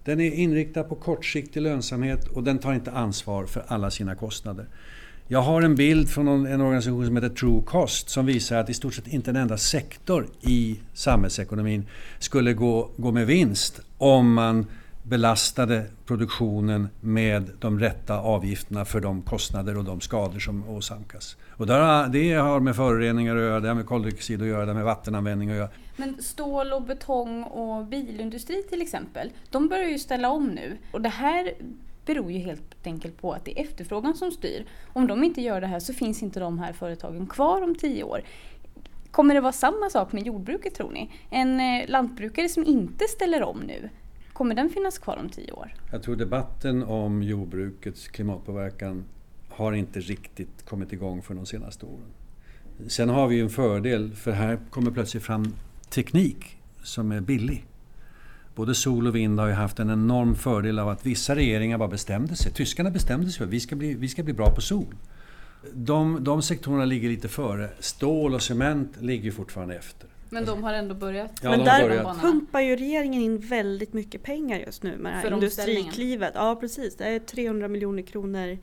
Den 0.04 0.20
är 0.20 0.32
inriktad 0.32 0.84
på 0.84 0.96
kortsiktig 0.96 1.62
lönsamhet 1.62 2.28
och 2.28 2.44
den 2.44 2.60
tar 2.60 2.74
inte 2.74 2.92
ansvar 2.92 3.46
för 3.46 3.64
alla 3.68 3.92
sina 3.92 4.16
kostnader. 4.16 4.68
Jag 5.32 5.42
har 5.42 5.62
en 5.62 5.76
bild 5.76 6.10
från 6.10 6.28
en 6.28 6.62
organisation 6.62 7.06
som 7.06 7.16
heter 7.16 7.30
True 7.30 7.62
Cost 7.66 8.10
som 8.10 8.26
visar 8.26 8.58
att 8.58 8.70
i 8.70 8.74
stort 8.74 8.94
sett 8.94 9.08
inte 9.08 9.30
en 9.30 9.36
enda 9.36 9.58
sektor 9.58 10.28
i 10.42 10.80
samhällsekonomin 10.94 11.86
skulle 12.20 12.54
gå, 12.54 12.90
gå 12.98 13.12
med 13.12 13.28
vinst 13.28 13.80
om 13.98 14.34
man 14.34 14.66
belastade 15.04 15.86
produktionen 16.06 16.90
med 17.02 17.50
de 17.60 17.80
rätta 17.80 18.20
avgifterna 18.20 18.86
för 18.86 19.00
de 19.00 19.22
kostnader 19.22 19.78
och 19.78 19.84
de 19.84 20.02
skador 20.02 20.40
som 20.40 20.70
åsamkas. 20.70 21.38
Och 21.50 21.68
där, 21.68 22.08
det 22.08 22.34
har 22.34 22.60
med 22.60 22.76
föroreningar 22.76 23.36
att 23.36 23.42
göra, 23.42 23.60
det 23.60 23.68
har 23.68 23.76
med 23.76 23.86
koldioxid 23.86 24.42
att 24.42 24.48
göra, 24.48 24.62
det 24.62 24.72
har 24.72 24.76
med 24.76 24.86
vattenanvändning 24.86 25.50
att 25.50 25.56
göra. 25.56 25.70
Men 25.98 26.22
stål 26.22 26.74
och 26.74 26.82
betong 26.82 27.44
och 27.44 27.86
bilindustri 27.86 28.64
till 28.64 28.82
exempel, 28.82 29.32
de 29.50 29.68
börjar 29.68 29.90
ju 29.90 30.00
ställa 30.00 30.30
om 30.30 30.48
nu. 30.48 30.78
Och 30.92 31.02
det 31.02 31.10
här 31.10 31.54
beror 32.10 32.32
ju 32.32 32.40
helt 32.40 32.88
enkelt 32.88 33.22
på 33.22 33.34
att 33.34 33.46
det 33.46 33.60
är 33.60 33.64
efterfrågan 33.64 34.14
som 34.16 34.32
styr. 34.32 34.66
Om 34.94 35.08
de 35.08 35.24
inte 35.24 35.42
gör 35.42 35.62
det 35.62 35.68
här 35.68 35.80
så 35.80 35.94
finns 35.94 36.24
inte 36.24 36.40
de 36.40 36.60
här 36.60 36.74
företagen 36.74 37.28
kvar 37.28 37.62
om 37.62 37.76
tio 37.76 38.04
år. 38.04 38.22
Kommer 39.12 39.34
det 39.34 39.42
vara 39.42 39.52
samma 39.52 39.90
sak 39.90 40.12
med 40.12 40.26
jordbruket 40.26 40.76
tror 40.76 40.92
ni? 40.92 41.12
En 41.30 41.60
eh, 41.60 41.90
lantbrukare 41.90 42.50
som 42.50 42.66
inte 42.66 43.06
ställer 43.08 43.44
om 43.44 43.60
nu, 43.60 43.90
kommer 44.34 44.56
den 44.56 44.70
finnas 44.70 44.98
kvar 44.98 45.18
om 45.18 45.30
tio 45.30 45.52
år? 45.52 45.74
Jag 45.92 46.04
tror 46.04 46.16
debatten 46.16 46.84
om 46.84 47.24
jordbrukets 47.24 48.08
klimatpåverkan 48.08 49.06
har 49.50 49.74
inte 49.74 50.00
riktigt 50.00 50.66
kommit 50.66 50.94
igång 50.94 51.22
för 51.22 51.34
de 51.34 51.46
senaste 51.46 51.86
åren. 51.86 52.12
Sen 52.88 53.10
har 53.10 53.28
vi 53.28 53.36
ju 53.36 53.42
en 53.42 53.50
fördel, 53.50 54.16
för 54.16 54.32
här 54.32 54.60
kommer 54.70 54.92
plötsligt 54.92 55.24
fram 55.24 55.54
teknik 55.90 56.58
som 56.84 57.12
är 57.12 57.22
billig. 57.22 57.66
Både 58.60 58.76
sol 58.76 59.08
och 59.08 59.16
vind 59.16 59.40
har 59.40 59.48
ju 59.48 59.54
haft 59.54 59.80
en 59.80 59.90
enorm 59.90 60.36
fördel 60.36 60.80
av 60.80 60.90
att 60.90 61.06
vissa 61.06 61.36
regeringar 61.36 61.78
bara 61.78 61.90
bestämde 61.90 62.36
sig. 62.36 62.52
Tyskarna 62.52 62.90
bestämde 62.90 63.30
sig 63.30 63.38
för 63.38 63.46
att 63.46 63.52
vi 63.52 63.60
ska 63.60 63.76
bli, 63.76 63.94
vi 63.94 64.08
ska 64.08 64.24
bli 64.24 64.34
bra 64.34 64.56
på 64.56 64.62
sol. 64.62 64.96
De, 65.74 66.24
de 66.24 66.42
sektorerna 66.42 66.86
ligger 66.86 67.10
lite 67.10 67.28
före. 67.28 67.70
Stål 67.80 68.34
och 68.34 68.42
cement 68.42 69.02
ligger 69.02 69.32
fortfarande 69.32 69.76
efter. 69.76 70.10
Men 70.30 70.46
de 70.46 70.64
har 70.64 70.74
ändå 70.74 70.96
börjat. 70.96 71.32
Ja, 71.42 71.50
Men 71.50 71.60
där 71.60 71.90
börjat. 71.90 72.22
pumpar 72.22 72.62
ju 72.62 72.76
regeringen 72.76 73.22
in 73.22 73.38
väldigt 73.38 73.94
mycket 73.94 74.24
pengar 74.24 74.60
just 74.60 74.84
nu 74.84 74.98
med 74.98 75.12
det 75.12 75.16
här 75.16 75.22
För 75.22 75.34
industriklivet. 75.34 76.32
Ja 76.36 76.56
precis, 76.56 76.96
det 76.96 77.06
är 77.06 77.20
300 77.20 77.68
miljoner 77.68 78.04
kronor 78.04 78.58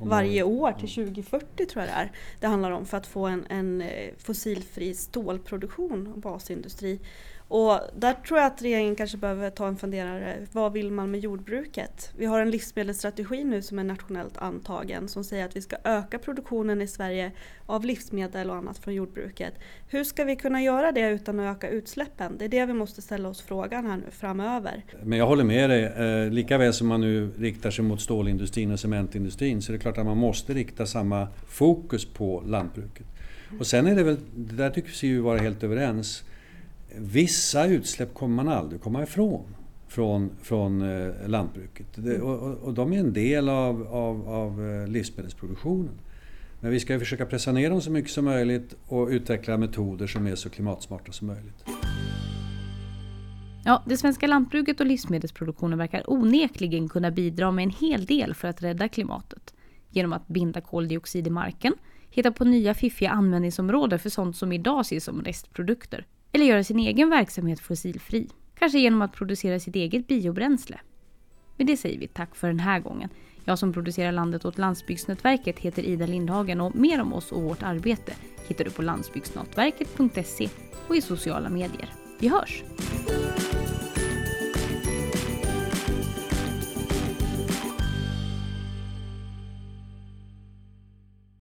varje 0.00 0.42
år 0.42 0.72
till 0.72 0.88
2040 0.88 1.66
tror 1.66 1.84
jag 1.84 1.94
det 1.94 2.00
är. 2.00 2.12
Det 2.40 2.46
handlar 2.46 2.70
om 2.70 2.86
för 2.86 2.96
att 2.96 3.06
få 3.06 3.26
en, 3.26 3.46
en 3.48 3.80
eh, 3.80 4.10
fossilfri 4.18 4.94
stålproduktion 4.94 6.06
och 6.06 6.18
basindustri. 6.18 7.00
Och 7.50 7.80
där 7.96 8.12
tror 8.12 8.38
jag 8.38 8.46
att 8.46 8.62
regeringen 8.62 8.96
kanske 8.96 9.16
behöver 9.16 9.50
ta 9.50 9.68
en 9.68 9.76
funderare. 9.76 10.46
Vad 10.52 10.72
vill 10.72 10.90
man 10.90 11.10
med 11.10 11.20
jordbruket? 11.20 12.12
Vi 12.16 12.26
har 12.26 12.40
en 12.40 12.50
livsmedelsstrategi 12.50 13.44
nu 13.44 13.62
som 13.62 13.78
är 13.78 13.84
nationellt 13.84 14.38
antagen 14.38 15.08
som 15.08 15.24
säger 15.24 15.44
att 15.44 15.56
vi 15.56 15.62
ska 15.62 15.76
öka 15.84 16.18
produktionen 16.18 16.82
i 16.82 16.86
Sverige 16.86 17.32
av 17.66 17.84
livsmedel 17.84 18.50
och 18.50 18.56
annat 18.56 18.78
från 18.78 18.94
jordbruket. 18.94 19.54
Hur 19.88 20.04
ska 20.04 20.24
vi 20.24 20.36
kunna 20.36 20.62
göra 20.62 20.92
det 20.92 21.10
utan 21.10 21.40
att 21.40 21.56
öka 21.56 21.68
utsläppen? 21.68 22.36
Det 22.38 22.44
är 22.44 22.48
det 22.48 22.66
vi 22.66 22.72
måste 22.72 23.02
ställa 23.02 23.28
oss 23.28 23.40
frågan 23.42 23.86
här 23.86 23.96
nu 23.96 24.10
framöver. 24.10 24.84
Men 25.02 25.18
jag 25.18 25.26
håller 25.26 25.44
med 25.44 25.70
dig. 25.70 25.84
Eh, 25.84 26.30
lika 26.30 26.58
väl 26.58 26.72
som 26.72 26.88
man 26.88 27.00
nu 27.00 27.30
riktar 27.38 27.70
sig 27.70 27.84
mot 27.84 28.00
stålindustrin 28.00 28.72
och 28.72 28.80
cementindustrin 28.80 29.62
så 29.62 29.72
är 29.72 29.76
det 29.76 29.82
klart 29.82 29.98
att 29.98 30.06
man 30.06 30.16
måste 30.16 30.54
rikta 30.54 30.86
samma 30.86 31.28
fokus 31.48 32.04
på 32.04 32.42
lantbruket. 32.46 33.06
Och 33.58 33.66
sen 33.66 33.86
är 33.86 33.94
det 33.94 34.02
väl, 34.02 34.16
det 34.34 34.56
där 34.56 34.70
tycks 34.70 35.04
vi 35.04 35.08
ju 35.08 35.20
vara 35.20 35.38
helt 35.38 35.62
överens. 35.62 36.24
Vissa 36.96 37.66
utsläpp 37.66 38.14
kommer 38.14 38.36
man 38.36 38.48
aldrig 38.48 38.80
komma 38.80 39.02
ifrån 39.02 39.44
från, 39.90 40.30
från 40.42 40.82
eh, 40.82 41.28
lantbruket. 41.28 41.86
Det, 41.94 42.20
och, 42.20 42.42
och, 42.42 42.58
och 42.58 42.74
de 42.74 42.92
är 42.92 42.98
en 42.98 43.12
del 43.12 43.48
av, 43.48 43.86
av, 43.86 44.28
av 44.28 44.70
eh, 44.70 44.88
livsmedelsproduktionen. 44.88 45.98
Men 46.60 46.70
vi 46.70 46.80
ska 46.80 46.98
försöka 46.98 47.26
pressa 47.26 47.52
ner 47.52 47.70
dem 47.70 47.80
så 47.80 47.90
mycket 47.90 48.10
som 48.10 48.24
möjligt 48.24 48.74
och 48.86 49.08
utveckla 49.08 49.56
metoder 49.56 50.06
som 50.06 50.26
är 50.26 50.34
så 50.34 50.50
klimatsmarta 50.50 51.12
som 51.12 51.26
möjligt. 51.26 51.64
Ja, 53.64 53.82
det 53.86 53.96
svenska 53.96 54.26
lantbruket 54.26 54.80
och 54.80 54.86
livsmedelsproduktionen 54.86 55.78
verkar 55.78 56.10
onekligen 56.10 56.88
kunna 56.88 57.10
bidra 57.10 57.50
med 57.50 57.62
en 57.62 57.70
hel 57.70 58.04
del 58.04 58.34
för 58.34 58.48
att 58.48 58.62
rädda 58.62 58.88
klimatet. 58.88 59.54
Genom 59.90 60.12
att 60.12 60.28
binda 60.28 60.60
koldioxid 60.60 61.26
i 61.26 61.30
marken, 61.30 61.74
hitta 62.10 62.32
på 62.32 62.44
nya 62.44 62.74
fiffiga 62.74 63.10
användningsområden 63.10 63.98
för 63.98 64.10
sånt 64.10 64.36
som 64.36 64.52
idag 64.52 64.80
ses 64.80 65.04
som 65.04 65.22
restprodukter. 65.22 66.06
Eller 66.32 66.44
göra 66.44 66.64
sin 66.64 66.78
egen 66.78 67.10
verksamhet 67.10 67.60
fossilfri. 67.60 68.28
Kanske 68.58 68.78
genom 68.78 69.02
att 69.02 69.12
producera 69.12 69.60
sitt 69.60 69.76
eget 69.76 70.06
biobränsle. 70.06 70.80
Med 71.56 71.66
det 71.66 71.76
säger 71.76 71.98
vi 71.98 72.08
tack 72.08 72.36
för 72.36 72.48
den 72.48 72.60
här 72.60 72.80
gången. 72.80 73.08
Jag 73.44 73.58
som 73.58 73.72
producerar 73.72 74.12
landet 74.12 74.44
åt 74.44 74.58
Landsbygdsnätverket 74.58 75.58
heter 75.58 75.82
Ida 75.82 76.06
Lindhagen 76.06 76.60
och 76.60 76.74
mer 76.74 77.00
om 77.00 77.12
oss 77.12 77.32
och 77.32 77.42
vårt 77.42 77.62
arbete 77.62 78.12
hittar 78.48 78.64
du 78.64 78.70
på 78.70 78.82
landsbygdsnätverket.se 78.82 80.48
och 80.88 80.96
i 80.96 81.00
sociala 81.00 81.48
medier. 81.48 81.92
Vi 82.18 82.28
hörs! 82.28 82.64